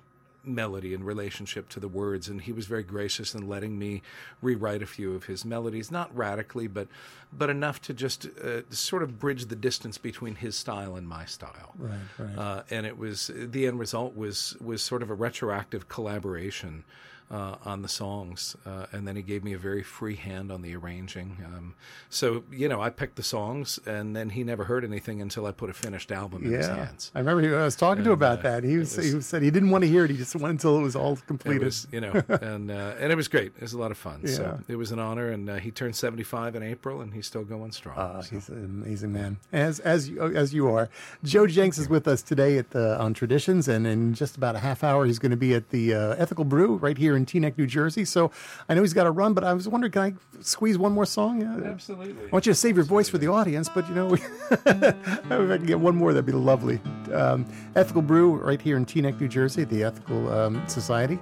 melody 0.44 0.94
in 0.94 1.04
relationship 1.04 1.68
to 1.68 1.80
the 1.80 1.88
words. 1.88 2.28
And 2.28 2.40
he 2.40 2.52
was 2.52 2.66
very 2.66 2.82
gracious 2.82 3.34
in 3.34 3.48
letting 3.48 3.78
me 3.78 4.02
rewrite 4.40 4.82
a 4.82 4.86
few 4.86 5.14
of 5.14 5.24
his 5.24 5.44
melodies 5.44 5.90
not 5.90 6.14
radically 6.16 6.66
but 6.66 6.88
but 7.32 7.50
enough 7.50 7.80
to 7.82 7.94
just 7.94 8.26
uh, 8.26 8.62
sort 8.70 9.02
of 9.02 9.18
bridge 9.18 9.46
the 9.46 9.56
distance 9.56 9.98
between 9.98 10.34
his 10.36 10.56
style 10.56 10.96
and 10.96 11.06
my 11.06 11.24
style. 11.24 11.74
Right 11.78 11.98
right. 12.18 12.38
Uh, 12.38 12.62
and 12.70 12.86
it 12.86 12.96
was 12.96 13.30
the 13.34 13.66
end 13.66 13.78
result 13.78 14.16
was 14.16 14.56
was 14.60 14.82
sort 14.82 15.02
of 15.02 15.10
a 15.10 15.14
retroactive 15.14 15.88
collaboration 15.88 16.84
uh, 17.30 17.56
on 17.64 17.82
the 17.82 17.88
songs, 17.88 18.56
uh, 18.64 18.86
and 18.92 19.06
then 19.06 19.14
he 19.16 19.22
gave 19.22 19.44
me 19.44 19.52
a 19.52 19.58
very 19.58 19.82
free 19.82 20.16
hand 20.16 20.50
on 20.50 20.62
the 20.62 20.74
arranging. 20.74 21.36
Um, 21.44 21.74
so 22.08 22.44
you 22.50 22.68
know, 22.68 22.80
I 22.80 22.90
picked 22.90 23.16
the 23.16 23.22
songs, 23.22 23.78
and 23.86 24.16
then 24.16 24.30
he 24.30 24.44
never 24.44 24.64
heard 24.64 24.84
anything 24.84 25.20
until 25.20 25.44
I 25.46 25.52
put 25.52 25.68
a 25.68 25.74
finished 25.74 26.10
album 26.10 26.44
in 26.44 26.52
yeah. 26.52 26.58
his 26.58 26.66
hands. 26.68 27.12
I 27.14 27.18
remember 27.18 27.42
he, 27.42 27.54
I 27.54 27.64
was 27.64 27.76
talking 27.76 27.98
And, 27.98 28.04
to 28.06 28.10
him 28.12 28.18
about 28.18 28.38
uh, 28.40 28.42
that. 28.42 28.64
He, 28.64 28.76
was, 28.78 28.96
was- 28.96 29.12
he 29.12 29.20
said 29.20 29.42
he 29.42 29.50
didn't 29.50 29.70
want 29.70 29.82
to 29.84 29.88
hear 29.88 30.04
it. 30.04 30.10
He 30.10 30.16
just 30.16 30.34
went 30.36 30.52
until 30.52 30.78
it 30.78 30.82
was 30.82 30.96
all 30.96 31.16
completed. 31.26 31.64
was, 31.64 31.86
you 31.92 32.00
know, 32.00 32.12
and 32.28 32.70
uh, 32.70 32.94
and 32.98 33.12
it 33.12 33.16
was 33.16 33.28
great. 33.28 33.52
It 33.56 33.60
was 33.62 33.72
a 33.74 33.78
lot 33.78 33.90
of 33.90 33.98
fun. 33.98 34.20
Yeah. 34.24 34.34
So 34.34 34.60
it 34.68 34.76
was 34.76 34.90
an 34.90 34.98
honor, 34.98 35.28
and 35.30 35.50
uh, 35.50 35.56
he 35.56 35.70
turned 35.70 35.96
seventy 35.96 36.22
five 36.24 36.56
in 36.56 36.62
April, 36.62 37.00
and 37.02 37.12
he's 37.12 37.26
still 37.26 37.44
going 37.44 37.72
strong. 37.72 37.96
Uh, 37.98 38.22
So- 38.22 38.36
he's 38.36 38.48
an 38.48 38.64
amazing 38.84 39.12
man, 39.12 39.36
as 39.52 39.80
as 39.80 40.08
you, 40.08 40.22
as 40.22 40.54
you 40.54 40.68
are. 40.68 40.88
Joe 41.24 41.44
Jencks 41.44 41.78
is 41.78 41.88
with 41.88 42.08
us 42.08 42.22
today 42.22 42.56
at 42.58 42.70
the 42.70 42.98
on 42.98 43.12
Traditions, 43.14 43.68
and 43.68 43.86
in 43.86 44.14
just 44.14 44.36
about 44.36 44.54
a 44.56 44.60
half 44.60 44.82
hour, 44.82 45.04
he's 45.04 45.18
going 45.18 45.30
to 45.30 45.36
be 45.36 45.54
at 45.54 45.70
the 45.70 45.92
uh, 45.94 46.14
Ethical 46.16 46.44
Brew 46.44 46.76
right 46.76 46.96
here 46.96 47.16
in 47.18 47.26
Teaneck, 47.26 47.58
New 47.58 47.66
Jersey. 47.66 48.04
So 48.04 48.30
I 48.68 48.74
know 48.74 48.80
he's 48.80 48.94
got 48.94 49.04
to 49.04 49.10
run, 49.10 49.34
but 49.34 49.44
I 49.44 49.52
was 49.52 49.68
wondering, 49.68 49.92
can 49.92 50.02
I 50.02 50.14
squeeze 50.40 50.78
one 50.78 50.92
more 50.92 51.04
song? 51.04 51.42
Uh, 51.42 51.60
Absolutely. 51.66 52.26
I 52.26 52.30
want 52.30 52.46
you 52.46 52.52
to 52.52 52.58
save 52.58 52.76
your 52.76 52.84
voice 52.84 53.08
for 53.08 53.18
the 53.18 53.28
audience, 53.28 53.68
but 53.68 53.86
you 53.88 53.94
know, 53.94 54.14
if 54.14 54.24
I 54.70 55.56
can 55.56 55.66
get 55.66 55.78
one 55.78 55.94
more, 55.94 56.12
that'd 56.12 56.24
be 56.24 56.32
lovely. 56.32 56.80
Um, 57.12 57.44
Ethical 57.76 58.02
Brew 58.02 58.36
right 58.36 58.60
here 58.60 58.76
in 58.76 58.86
Teaneck, 58.86 59.20
New 59.20 59.28
Jersey, 59.28 59.64
the 59.64 59.84
Ethical 59.84 60.32
um, 60.32 60.66
Society. 60.68 61.18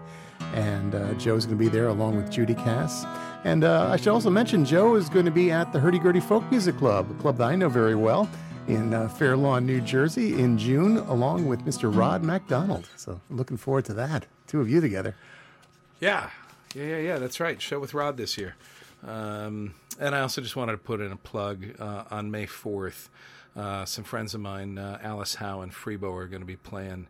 And 0.54 0.94
uh, 0.94 1.14
Joe's 1.14 1.46
going 1.46 1.58
to 1.58 1.64
be 1.64 1.68
there 1.68 1.88
along 1.88 2.16
with 2.16 2.30
Judy 2.30 2.54
Cass. 2.54 3.04
And 3.44 3.64
uh, 3.64 3.88
I 3.90 3.96
should 3.96 4.08
also 4.08 4.30
mention 4.30 4.64
Joe 4.64 4.94
is 4.96 5.08
going 5.08 5.24
to 5.24 5.30
be 5.30 5.50
at 5.50 5.72
the 5.72 5.80
Hurdy 5.80 5.98
Gurdy 5.98 6.20
Folk 6.20 6.48
Music 6.50 6.76
Club, 6.76 7.10
a 7.10 7.14
club 7.14 7.38
that 7.38 7.44
I 7.44 7.56
know 7.56 7.68
very 7.68 7.94
well 7.94 8.28
in 8.68 8.92
uh, 8.92 9.08
Fair 9.08 9.36
Lawn, 9.36 9.64
New 9.64 9.80
Jersey 9.80 10.34
in 10.34 10.58
June, 10.58 10.98
along 10.98 11.46
with 11.46 11.64
Mr. 11.64 11.94
Rod 11.94 12.22
MacDonald. 12.22 12.88
So 12.96 13.20
looking 13.30 13.56
forward 13.56 13.84
to 13.86 13.94
that. 13.94 14.26
Two 14.46 14.60
of 14.60 14.68
you 14.68 14.80
together. 14.80 15.14
Yeah, 16.00 16.30
Yeah, 16.74 16.84
yeah, 16.84 16.98
yeah. 16.98 17.18
That's 17.18 17.40
right. 17.40 17.60
Show 17.60 17.80
with 17.80 17.94
Rod 17.94 18.16
this 18.16 18.36
year. 18.36 18.54
Um, 19.06 19.74
and 19.98 20.14
I 20.14 20.20
also 20.20 20.42
just 20.42 20.56
wanted 20.56 20.72
to 20.72 20.78
put 20.78 21.00
in 21.00 21.10
a 21.10 21.16
plug 21.16 21.64
uh, 21.78 22.04
on 22.10 22.30
May 22.30 22.46
4th. 22.46 23.08
Uh, 23.54 23.86
some 23.86 24.04
friends 24.04 24.34
of 24.34 24.40
mine, 24.42 24.76
uh, 24.76 24.98
Alice 25.02 25.36
Howe 25.36 25.62
and 25.62 25.72
Freebo, 25.72 26.14
are 26.14 26.26
going 26.26 26.42
to 26.42 26.46
be 26.46 26.56
playing 26.56 27.06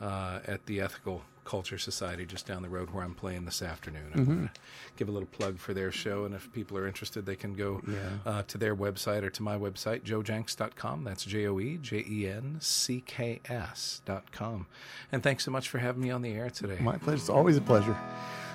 uh, 0.00 0.38
at 0.46 0.66
the 0.66 0.80
Ethical 0.80 1.22
Culture 1.48 1.78
Society 1.78 2.26
just 2.26 2.46
down 2.46 2.60
the 2.60 2.68
road 2.68 2.90
where 2.90 3.02
I'm 3.02 3.14
playing 3.14 3.46
this 3.46 3.62
afternoon. 3.62 4.12
I'm 4.14 4.24
going 4.26 4.50
to 4.52 4.60
give 4.96 5.08
a 5.08 5.10
little 5.10 5.28
plug 5.28 5.58
for 5.58 5.72
their 5.72 5.90
show, 5.90 6.26
and 6.26 6.34
if 6.34 6.52
people 6.52 6.76
are 6.76 6.86
interested, 6.86 7.24
they 7.24 7.36
can 7.36 7.54
go 7.54 7.80
uh, 8.26 8.42
to 8.42 8.58
their 8.58 8.76
website 8.76 9.22
or 9.22 9.30
to 9.30 9.42
my 9.42 9.56
website, 9.56 10.02
joejencks.com. 10.02 11.04
That's 11.04 11.24
J 11.24 11.46
O 11.46 11.58
E 11.58 11.78
J 11.80 12.04
E 12.06 12.28
N 12.28 12.58
C 12.60 13.02
K 13.06 13.40
S.com. 13.48 14.66
And 15.10 15.22
thanks 15.22 15.42
so 15.46 15.50
much 15.50 15.70
for 15.70 15.78
having 15.78 16.02
me 16.02 16.10
on 16.10 16.20
the 16.20 16.32
air 16.32 16.50
today. 16.50 16.76
My 16.80 16.98
pleasure. 16.98 17.16
It's 17.16 17.30
always 17.30 17.56
a 17.56 17.62
pleasure. 17.62 17.96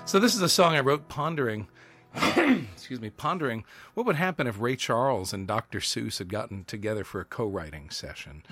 So 0.06 0.20
this 0.20 0.36
is 0.36 0.42
a 0.42 0.48
song 0.48 0.76
I 0.76 0.80
wrote 0.80 1.08
pondering 1.08 1.66
excuse 2.74 3.00
me, 3.00 3.10
pondering 3.10 3.64
what 3.94 4.06
would 4.06 4.16
happen 4.16 4.46
if 4.46 4.60
Ray 4.60 4.76
Charles 4.76 5.32
and 5.32 5.48
Dr. 5.48 5.80
Seuss 5.80 6.18
had 6.18 6.28
gotten 6.28 6.64
together 6.64 7.02
for 7.02 7.20
a 7.20 7.24
co-writing 7.24 7.90
session, 7.90 8.44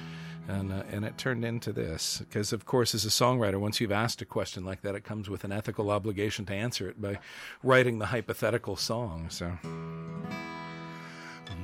and 0.48 0.72
uh, 0.72 0.82
and 0.90 1.04
it 1.04 1.16
turned 1.18 1.44
into 1.44 1.72
this 1.72 2.18
because, 2.18 2.52
of 2.52 2.66
course, 2.66 2.94
as 2.94 3.04
a 3.04 3.08
songwriter, 3.08 3.60
once 3.60 3.80
you've 3.80 3.92
asked 3.92 4.20
a 4.22 4.24
question 4.24 4.64
like 4.64 4.82
that, 4.82 4.94
it 4.94 5.04
comes 5.04 5.30
with 5.30 5.44
an 5.44 5.52
ethical 5.52 5.90
obligation 5.90 6.44
to 6.46 6.54
answer 6.54 6.88
it 6.88 7.00
by 7.00 7.18
writing 7.62 7.98
the 7.98 8.06
hypothetical 8.06 8.76
song. 8.76 9.26
So. 9.30 9.58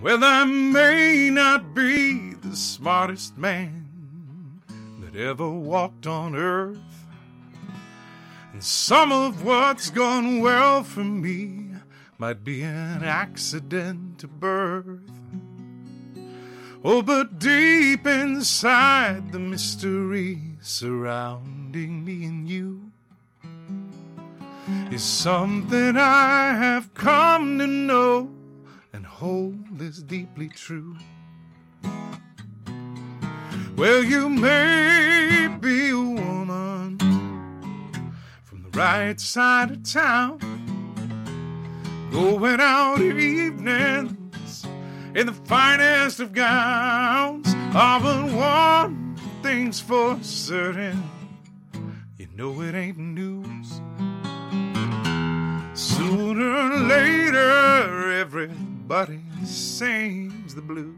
Well, 0.01 0.23
I 0.23 0.45
may 0.45 1.29
not 1.31 1.75
be 1.75 2.35
the 2.35 2.55
smartest 2.55 3.37
man 3.37 3.89
that 5.01 5.19
ever 5.19 5.49
walked 5.49 6.07
on 6.07 6.37
earth. 6.37 6.79
And 8.53 8.63
some 8.63 9.13
of 9.13 9.45
what's 9.45 9.91
gone 9.91 10.41
well 10.41 10.85
for 10.85 11.05
me 11.05 11.71
might 12.17 12.45
be 12.45 12.63
an 12.63 13.03
accident 13.03 14.19
to 14.19 14.29
birth. 14.29 15.18
Oh, 16.85 17.03
but 17.03 17.41
deep 17.41 18.07
inside 18.07 19.33
the 19.33 19.41
mystery 19.41 20.39
surrounding 20.61 22.05
me 22.05 22.25
and 22.25 22.49
you 22.49 22.93
is 24.93 25.03
something 25.03 25.97
I 25.97 26.55
have 26.55 26.95
come 26.95 27.59
to 27.59 27.67
know 27.67 28.31
and 28.93 29.05
hold 29.05 29.83
is 29.83 30.05
deeply 30.05 30.49
true. 30.51 30.97
Well, 33.77 34.05
you 34.05 34.29
may 34.29 35.49
be 35.61 35.91
a 35.91 35.97
woman 35.97 36.99
from 38.45 38.63
the 38.63 38.79
right 38.79 39.21
side 39.21 39.73
of 39.73 39.83
town, 39.83 40.39
going 42.13 42.61
out 42.61 43.01
evenings 43.01 44.28
in 45.19 45.27
the 45.27 45.33
finest 45.33 46.21
of 46.21 46.33
gowns. 46.33 47.49
Oh, 47.75 47.99
but 48.01 48.33
one 48.33 49.17
thing's 49.43 49.81
for 49.81 50.17
certain, 50.23 51.03
you 52.17 52.29
know 52.37 52.61
it 52.63 52.73
ain't 52.77 52.99
news. 52.99 53.81
Sooner 55.75 56.55
or 56.55 56.79
later, 56.87 58.13
everybody 58.13 59.21
sings 59.45 60.55
the 60.55 60.63
blues. 60.63 60.95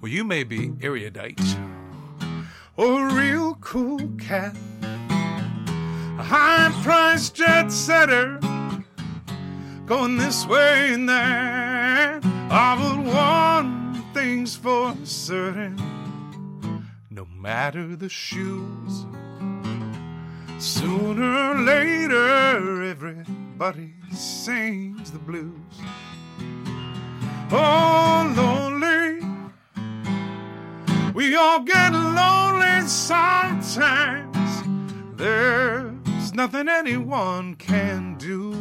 Well, 0.00 0.10
you 0.10 0.24
may 0.24 0.44
be 0.44 0.72
erudite 0.80 1.58
or 2.78 3.06
a 3.06 3.14
real 3.14 3.56
cool 3.56 4.08
cat, 4.18 4.56
a 6.18 6.22
high 6.22 6.70
priced 6.82 7.34
jet 7.34 7.70
setter, 7.70 8.38
going 9.86 10.16
this 10.16 10.46
way 10.46 10.94
and 10.94 11.08
that. 11.08 12.20
Ah, 12.50 12.76
but 12.78 13.12
one 13.12 14.02
thing's 14.12 14.56
for 14.56 14.94
certain 15.04 15.76
no 17.14 17.26
matter 17.26 17.94
the 17.94 18.08
shoes. 18.08 19.06
Sooner 20.58 21.50
or 21.50 21.58
later, 21.60 22.82
everybody 22.84 23.94
sings 24.12 25.10
the 25.10 25.18
blues. 25.18 25.80
Oh, 27.50 28.32
lonely. 28.36 29.20
We 31.12 31.36
all 31.36 31.60
get 31.60 31.92
lonely 31.92 32.88
sometimes. 32.88 34.32
There's 36.32 36.50
nothing 36.50 36.68
anyone 36.70 37.56
can 37.56 38.16
do. 38.16 38.54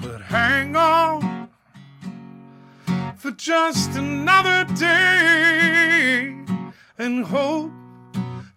But 0.00 0.20
hang 0.20 0.76
on 0.76 1.48
for 3.16 3.32
just 3.32 3.96
another 3.96 4.72
day 4.76 6.44
and 6.96 7.24
hope 7.24 7.72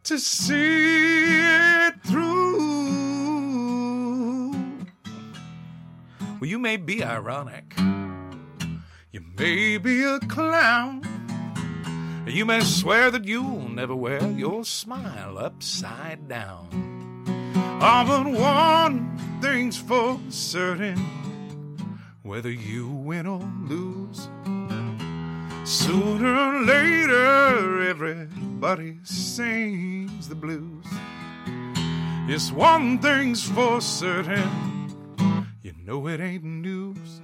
to 0.04 0.20
see 0.20 1.40
it 1.40 1.96
through. 2.04 2.52
Well, 6.40 6.48
you 6.48 6.60
may 6.60 6.78
be 6.78 7.04
ironic, 7.04 7.74
you 9.12 9.24
may 9.40 9.80
be 9.80 10.04
a 10.04 10.20
clown, 10.20 11.02
you 12.28 12.46
may 12.46 12.62
swear 12.62 13.12
that 13.12 13.26
you'll 13.26 13.70
never 13.70 13.96
wear 13.96 14.22
your 14.32 14.64
smile 14.64 15.38
upside 15.38 16.28
down. 16.28 16.68
Oh, 17.84 18.06
but 18.08 18.28
one 18.40 19.18
thing's 19.42 19.78
for 19.78 20.20
certain 20.30 20.98
whether 22.22 22.52
you 22.52 22.88
win 22.88 23.26
or 23.26 23.42
lose. 23.68 24.30
Sooner 25.64 26.36
or 26.36 26.64
later, 26.64 27.82
everybody 27.90 29.00
sings 29.04 30.28
the 30.28 30.36
blues. 30.36 30.86
Yes, 32.28 32.52
one 32.52 33.00
thing's 33.00 33.44
for 33.44 33.82
certain, 33.82 35.50
you 35.62 35.74
know 35.84 36.08
it 36.08 36.20
ain't 36.20 36.44
news. 36.44 37.20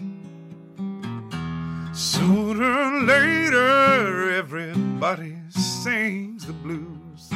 Sooner 1.97 2.63
or 2.63 3.01
later, 3.01 4.29
everybody 4.31 5.35
sings 5.49 6.45
the 6.45 6.53
blues. 6.53 7.31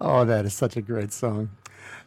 Oh, 0.00 0.24
that 0.24 0.46
is 0.46 0.54
such 0.54 0.78
a 0.78 0.80
great 0.80 1.12
song. 1.12 1.50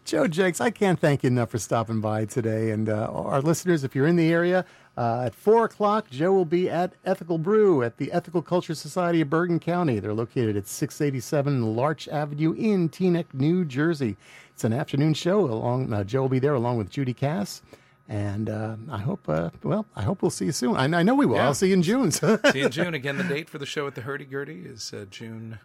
Joe 0.05 0.23
Jencks, 0.27 0.59
I 0.59 0.71
can't 0.71 0.99
thank 0.99 1.23
you 1.23 1.27
enough 1.27 1.51
for 1.51 1.59
stopping 1.59 2.01
by 2.01 2.25
today. 2.25 2.71
And 2.71 2.89
uh, 2.89 3.09
our 3.11 3.41
listeners, 3.41 3.83
if 3.83 3.93
you're 3.95 4.07
in 4.07 4.15
the 4.15 4.31
area, 4.31 4.65
uh, 4.97 5.23
at 5.25 5.35
4 5.35 5.65
o'clock, 5.65 6.09
Joe 6.09 6.33
will 6.33 6.45
be 6.45 6.69
at 6.69 6.93
Ethical 7.05 7.37
Brew 7.37 7.83
at 7.83 7.97
the 7.97 8.11
Ethical 8.11 8.41
Culture 8.41 8.73
Society 8.73 9.21
of 9.21 9.29
Bergen 9.29 9.59
County. 9.59 9.99
They're 9.99 10.13
located 10.13 10.57
at 10.57 10.67
687 10.67 11.75
Larch 11.75 12.07
Avenue 12.07 12.53
in 12.53 12.89
Teaneck, 12.89 13.33
New 13.33 13.65
Jersey. 13.65 14.17
It's 14.53 14.63
an 14.63 14.73
afternoon 14.73 15.13
show. 15.13 15.41
Along 15.41 15.93
uh, 15.93 16.03
Joe 16.03 16.21
will 16.23 16.29
be 16.29 16.39
there 16.39 16.55
along 16.55 16.77
with 16.77 16.89
Judy 16.89 17.13
Cass. 17.13 17.61
And 18.09 18.49
uh, 18.49 18.75
I 18.89 18.97
hope, 18.97 19.29
uh, 19.29 19.51
well, 19.61 19.85
I 19.95 20.01
hope 20.01 20.23
we'll 20.23 20.31
see 20.31 20.45
you 20.45 20.51
soon. 20.51 20.75
I, 20.75 20.85
I 20.99 21.03
know 21.03 21.13
we 21.13 21.27
will. 21.27 21.35
Yeah. 21.35 21.45
I'll 21.45 21.53
see 21.53 21.67
you 21.67 21.75
in 21.75 21.83
June. 21.83 22.11
See 22.11 22.27
you 22.55 22.65
in 22.65 22.71
June. 22.71 22.95
Again, 22.95 23.17
the 23.17 23.23
date 23.23 23.47
for 23.47 23.59
the 23.59 23.67
show 23.67 23.85
at 23.85 23.93
the 23.93 24.01
Hurdy 24.01 24.25
Gurdy 24.25 24.63
is 24.65 24.91
uh, 24.91 25.05
June. 25.11 25.59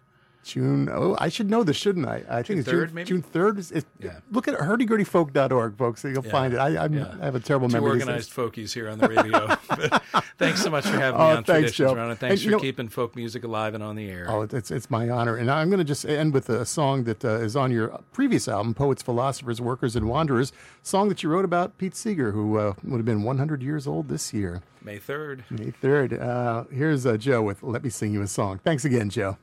June. 0.45 0.89
Oh, 0.93 1.17
I 1.19 1.29
should 1.29 1.51
know 1.51 1.63
this, 1.65 1.77
shouldn't 1.77 2.07
I? 2.07 2.23
I 2.29 2.43
think 2.43 2.47
June 2.47 2.59
it's 2.61 2.69
3rd, 2.69 2.87
June, 2.87 2.95
maybe? 2.95 3.09
June 3.09 3.23
third. 3.23 3.59
Is, 3.59 3.73
is, 3.73 3.85
Yeah. 4.01 4.19
Look 4.31 4.47
at 4.49 4.55
hurdygurdyfolk.org, 4.59 5.77
folks. 5.77 6.05
You'll 6.05 6.25
Yeah. 6.25 6.31
find 6.31 6.55
it. 6.55 6.59
I, 6.59 6.85
I'm, 6.85 6.95
Yeah. 6.95 7.15
I 7.21 7.25
have 7.25 7.35
a 7.35 7.41
terrible 7.41 7.69
Two 7.69 7.75
memory. 7.75 7.91
organized 8.01 8.33
folkies 8.33 8.73
here 8.73 8.89
on 8.89 8.99
the 8.99 9.09
radio. 9.09 9.47
thanks 10.39 10.63
so 10.63 10.71
much 10.71 10.85
for 10.87 10.97
having 10.99 11.21
Oh, 11.21 11.25
me 11.25 11.31
on 11.37 11.45
thanks, 11.45 11.73
Traditions, 11.75 11.77
Joe. 11.77 11.95
Ron, 11.95 12.11
and 12.11 12.19
thanks 12.19 12.43
And, 12.43 12.51
for 12.51 12.51
know- 12.57 12.61
keeping 12.61 12.89
folk 12.89 13.17
music 13.17 13.45
alive 13.45 13.75
and 13.75 13.83
on 13.83 13.97
the 13.97 14.09
air. 14.09 14.27
Oh, 14.29 14.43
it's 14.43 14.71
it's 14.71 14.91
my 14.91 15.09
honor, 15.11 15.37
and 15.37 15.51
I'm 15.51 15.69
going 15.69 15.79
to 15.79 15.85
just 15.85 16.05
end 16.05 16.33
with 16.33 16.49
a 16.49 16.65
song 16.65 17.05
that 17.05 17.25
uh, 17.25 17.29
is 17.39 17.57
on 17.57 17.71
your 17.71 18.01
previous 18.13 18.47
album, 18.49 18.75
"Poets, 18.75 19.03
Philosophers, 19.03 19.61
Workers, 19.61 19.97
and 19.97 20.09
Wanderers," 20.09 20.53
song 20.83 21.09
that 21.09 21.23
you 21.23 21.29
wrote 21.29 21.45
about 21.45 21.79
Pete 21.79 21.97
Seeger, 21.97 22.33
who 22.33 22.59
uh, 22.59 22.75
would 22.85 22.99
have 22.99 23.05
been 23.07 23.23
100 23.23 23.63
years 23.63 23.87
old 23.87 24.09
this 24.09 24.33
year, 24.33 24.63
May 24.83 24.99
3rd. 24.99 25.43
May 25.51 25.73
3rd. 25.83 26.21
Uh, 26.21 26.65
here's 26.73 27.07
uh, 27.07 27.17
Joe 27.17 27.43
with 27.43 27.63
"Let 27.63 27.83
Me 27.85 27.91
Sing 27.91 28.13
You 28.13 28.23
a 28.23 28.27
Song." 28.27 28.61
Thanks 28.65 28.85
again, 28.85 29.11
Joe. 29.11 29.37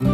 You've 0.00 0.08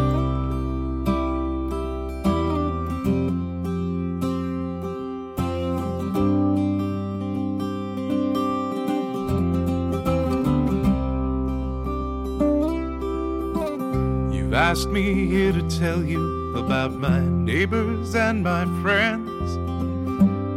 asked 14.55 14.89
me 14.89 15.27
here 15.27 15.53
to 15.53 15.63
tell 15.79 16.03
you 16.05 16.57
about 16.57 16.93
my 16.93 17.21
neighbors 17.21 18.15
and 18.15 18.43
my 18.43 18.67
friends, 18.83 19.55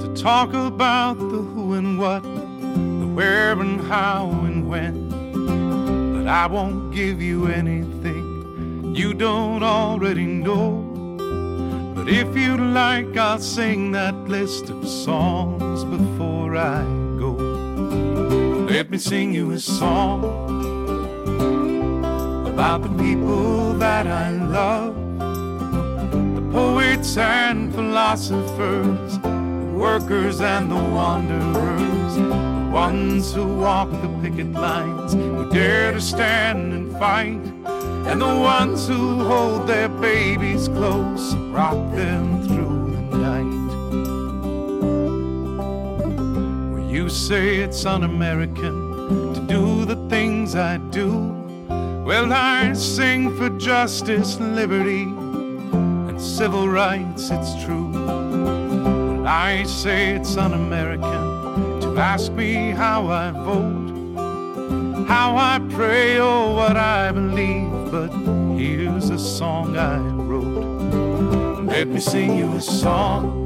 to 0.04 0.14
talk 0.22 0.54
about 0.54 1.18
the 1.18 1.24
who 1.24 1.74
and 1.74 1.98
what, 1.98 2.24
the 2.24 3.08
where 3.14 3.52
and 3.54 3.80
how 3.82 4.30
and 4.30 4.68
when. 4.68 5.10
But 6.14 6.28
I 6.28 6.48
won't 6.48 6.94
give 6.94 7.22
you 7.22 7.48
anything 7.48 8.12
you 8.94 9.14
don't 9.14 9.64
already 9.64 10.26
know. 10.26 10.90
But 11.96 12.08
if 12.08 12.36
you'd 12.38 12.60
like, 12.60 13.18
I'll 13.18 13.40
sing 13.40 13.92
that 13.94 14.14
list 14.28 14.70
of 14.70 14.88
songs 14.88 15.84
before 15.84 16.56
I 16.56 16.84
go. 17.18 17.32
Let 18.70 18.92
me 18.92 19.00
sing 19.00 19.34
you 19.34 19.52
a 19.52 19.60
song 19.60 20.24
about 22.48 22.84
the 22.84 22.90
people 23.04 23.74
that 23.80 24.06
I 24.06 24.30
love, 24.32 24.96
the 26.36 26.52
poets 26.52 27.18
and 27.18 27.74
philosophers, 27.74 29.18
the 29.20 29.74
workers 29.76 30.40
and 30.40 30.70
the 30.70 30.76
wanderers, 30.76 32.16
the 32.16 32.70
ones 32.72 33.34
who 33.34 33.58
walk 33.58 33.90
the 33.90 34.20
picket 34.22 34.52
lines, 34.52 35.14
who 35.14 35.50
dare 35.50 35.94
to 35.94 36.02
stand 36.02 36.74
and 36.74 36.92
fight, 37.00 37.42
and 38.06 38.22
the 38.22 38.26
ones 38.26 38.88
who 38.88 39.24
hold 39.24 39.68
their 39.68 39.89
babies 39.89 40.68
close 40.68 41.36
rock 41.54 41.78
them 41.94 42.42
through 42.48 42.92
the 42.96 43.18
night. 43.18 43.63
Well, 46.74 46.89
you 46.89 47.10
say 47.10 47.58
it's 47.58 47.86
un 47.86 48.04
American 48.04 49.34
to 49.36 49.39
do 49.42 49.86
the 49.86 49.96
things 50.10 50.56
I 50.56 50.78
do. 50.89 51.10
Well, 52.06 52.34
I 52.34 52.74
sing 52.74 53.38
for 53.38 53.50
justice, 53.60 54.39
liberty, 54.39 55.04
and 55.04 56.20
civil 56.20 56.68
rights, 56.68 57.30
it's 57.30 57.63
true. 57.63 57.92
Well, 57.92 59.28
I 59.28 59.63
say 59.63 60.16
it's 60.16 60.36
un 60.36 60.54
American 60.54 61.80
to 61.82 61.96
ask 62.00 62.32
me 62.32 62.72
how 62.72 63.08
I 63.08 63.30
vote, 63.30 65.08
how 65.08 65.38
I 65.38 65.60
pray, 65.70 66.20
or 66.20 66.56
what 66.56 66.78
I 66.78 67.12
believe. 67.12 67.73
But 67.94 68.12
here's 68.58 69.12
a 69.12 69.20
song 69.20 69.78
I 69.78 70.00
wrote. 70.00 71.64
Let 71.68 71.88
me 71.90 72.00
sing 72.00 72.36
you 72.36 72.52
a 72.54 72.60
song 72.60 73.46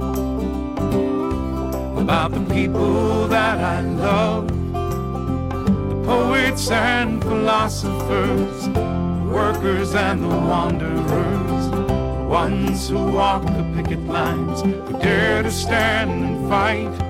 about 1.99 2.31
the 2.31 2.39
people 2.53 3.27
that 3.27 3.59
I 3.59 3.81
love 3.81 4.47
the 4.47 6.01
poets 6.05 6.71
and 6.71 7.21
philosophers, 7.21 8.69
the 8.69 9.29
workers 9.33 9.93
and 9.95 10.23
the 10.23 10.29
wanderers, 10.29 11.69
the 11.69 12.25
ones 12.29 12.87
who 12.87 13.03
walk 13.03 13.43
the 13.43 13.69
picket 13.75 13.99
lines, 14.07 14.61
who 14.61 14.97
dare 14.99 15.43
to 15.43 15.51
stand 15.51 16.23
and 16.23 16.49
fight, 16.49 17.01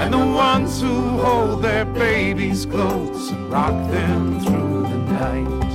and 0.00 0.14
the 0.14 0.26
ones 0.26 0.80
who 0.80 1.18
hold 1.18 1.60
their 1.60 1.84
babies 1.84 2.64
close 2.64 3.30
and 3.30 3.52
rock 3.52 3.74
them 3.90 4.40
through 4.40 4.84
the 4.84 4.98
night. 5.12 5.67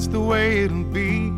That's 0.00 0.12
the 0.12 0.20
way 0.20 0.64
it'll 0.64 0.82
be. 0.84 1.30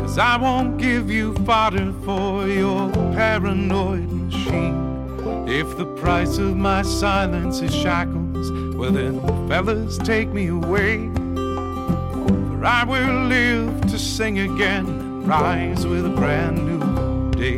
Cause 0.00 0.18
I 0.18 0.36
won't 0.36 0.76
give 0.76 1.10
you 1.10 1.32
fodder 1.46 1.94
for 2.04 2.46
your 2.46 2.92
paranoid 3.14 4.10
machine. 4.10 5.48
If 5.48 5.78
the 5.78 5.86
price 5.86 6.36
of 6.36 6.58
my 6.58 6.82
silence 6.82 7.62
is 7.62 7.74
shackles, 7.74 8.52
well 8.76 8.92
then, 8.92 9.22
fellas, 9.48 9.96
take 9.96 10.28
me 10.28 10.48
away. 10.48 11.08
For 11.16 12.62
I 12.66 12.84
will 12.84 13.28
live 13.28 13.80
to 13.92 13.98
sing 13.98 14.40
again, 14.40 15.24
rise 15.24 15.86
with 15.86 16.04
a 16.04 16.10
brand 16.10 16.66
new 16.66 17.30
day. 17.30 17.56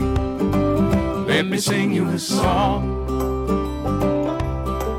Let 1.27 1.47
me 1.47 1.59
sing 1.59 1.93
you 1.93 2.07
a 2.11 2.19
song 2.21 2.95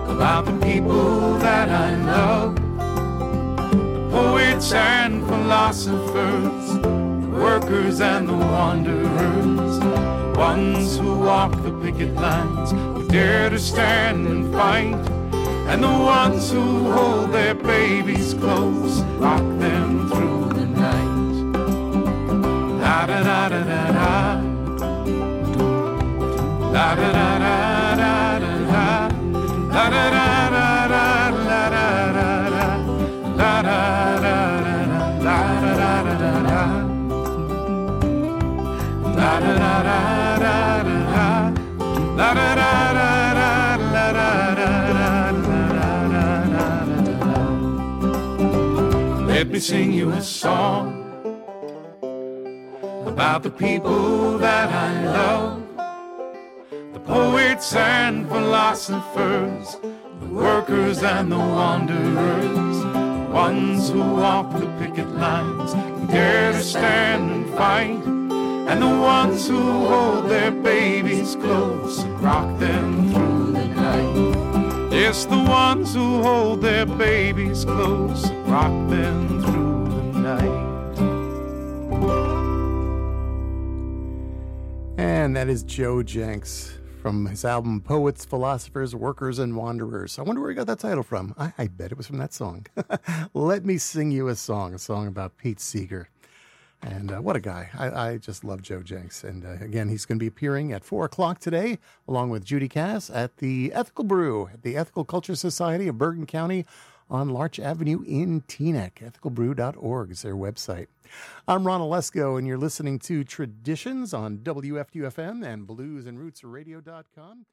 about 0.09 0.43
the 0.43 0.57
people 0.65 1.37
that 1.37 1.69
I 1.69 1.95
love, 1.95 2.58
poets 4.59 4.73
and 4.73 5.25
philosophers, 5.25 6.77
workers 7.31 8.01
and 8.01 8.27
the 8.27 8.33
wanderers, 8.33 9.79
ones 10.37 10.97
who 10.97 11.17
walk 11.17 11.51
the 11.63 11.71
picket 11.81 12.13
lines, 12.15 12.71
who 12.71 13.07
dare 13.07 13.49
to 13.49 13.57
stand 13.57 14.27
and 14.27 14.53
fight, 14.53 14.95
and 15.69 15.81
the 15.81 15.87
ones 15.87 16.51
who 16.51 16.91
hold 16.91 17.31
their 17.31 17.55
babies 17.55 18.33
close, 18.33 18.99
rock 19.17 19.47
them 19.59 20.09
through 20.09 20.49
the 20.49 20.65
night. 20.65 21.51
Da 22.81 23.05
da 23.05 23.23
da 23.23 23.49
da 23.49 23.63
da 23.63 23.91
da. 23.91 24.41
Da 26.73 26.95
da 26.95 27.11
da 27.11 27.39
da 27.39 27.68
Let 42.19 42.35
me 49.47 49.59
sing 49.61 49.93
you 49.93 50.09
a 50.09 50.21
song 50.21 51.05
about 53.05 53.43
the 53.43 53.49
people 53.49 54.37
that 54.37 54.69
I 54.69 55.05
love 55.05 55.63
the 56.91 56.99
poets 56.99 57.73
and 57.73 58.27
philosophers, 58.27 59.77
the 60.19 60.27
workers 60.27 61.01
and 61.01 61.31
the 61.31 61.37
wanderers, 61.37 62.81
the 62.81 63.29
ones 63.31 63.91
who 63.91 63.99
walk 63.99 64.59
the 64.59 64.67
picket 64.77 65.07
lines, 65.15 65.71
who 65.71 66.07
dare 66.07 66.51
to 66.51 66.61
stand 66.61 67.31
and 67.31 67.49
fight, 67.55 68.18
and 68.69 68.83
the 68.83 68.87
ones 68.87 69.47
who 69.47 69.87
hold 69.87 70.29
their 70.29 70.51
babies 70.51 71.35
close 71.37 72.03
and 72.03 72.21
rock 72.21 72.59
them 72.59 73.11
through 73.11 73.51
the 73.53 73.65
night. 73.65 74.91
Yes, 74.91 75.25
the 75.25 75.37
ones 75.37 75.95
who 75.95 76.21
hold 76.21 76.61
their 76.61 76.85
babies 76.85 77.65
close 77.65 78.29
and 78.29 78.47
rock 78.47 78.89
them 78.91 79.41
through 79.41 80.11
the 80.13 80.19
night. 80.19 80.69
And 84.99 85.35
that 85.35 85.49
is 85.49 85.63
Joe 85.63 86.03
Jencks 86.03 86.71
from 87.01 87.25
his 87.25 87.43
album 87.43 87.81
Poets, 87.81 88.23
Philosophers, 88.23 88.95
Workers, 88.95 89.39
and 89.39 89.55
Wanderers. 89.55 90.19
I 90.19 90.21
wonder 90.21 90.41
where 90.41 90.51
he 90.51 90.55
got 90.55 90.67
that 90.67 90.77
title 90.77 91.01
from. 91.01 91.33
I, 91.39 91.53
I 91.57 91.67
bet 91.67 91.91
it 91.91 91.97
was 91.97 92.05
from 92.05 92.19
that 92.19 92.35
song. 92.35 92.67
Let 93.33 93.65
Me 93.65 93.79
Sing 93.79 94.11
You 94.11 94.27
a 94.27 94.35
Song, 94.35 94.75
a 94.75 94.79
song 94.79 95.07
about 95.07 95.37
Pete 95.37 95.59
Seeger. 95.59 96.09
And 96.81 97.11
uh, 97.11 97.17
what 97.17 97.35
a 97.35 97.41
guy. 97.41 97.69
I, 97.77 97.89
I 97.89 98.17
just 98.17 98.43
love 98.43 98.61
Joe 98.61 98.79
Jencks. 98.79 99.23
And 99.23 99.45
uh, 99.45 99.63
again, 99.63 99.89
he's 99.89 100.05
going 100.05 100.17
to 100.17 100.23
be 100.23 100.27
appearing 100.27 100.71
at 100.71 100.85
4 100.85 101.05
o'clock 101.05 101.39
today, 101.39 101.77
along 102.07 102.29
with 102.29 102.45
Judy 102.45 102.69
Cass, 102.69 103.09
at 103.09 103.37
the 103.37 103.73
Ethical 103.73 104.05
Brew 104.05 104.49
at 104.53 104.63
the 104.63 104.77
Ethical 104.77 105.03
Culture 105.03 105.35
Society 105.35 105.87
of 105.87 105.97
Bergen 105.97 106.25
County 106.25 106.65
on 107.09 107.29
Larch 107.29 107.59
Avenue 107.59 108.03
in 108.07 108.41
Teaneck. 108.41 108.95
Ethicalbrew.org 108.95 110.11
is 110.11 110.21
their 110.21 110.35
website. 110.35 110.87
I'm 111.47 111.65
Ron 111.65 111.81
Olesko, 111.81 112.37
and 112.37 112.47
you're 112.47 112.57
listening 112.57 112.99
to 112.99 113.23
Traditions 113.23 114.13
on 114.13 114.37
WFDU 114.39 115.11
FM 115.11 115.45
and 115.45 115.67
bluesandrootsradio.com. 115.67 117.45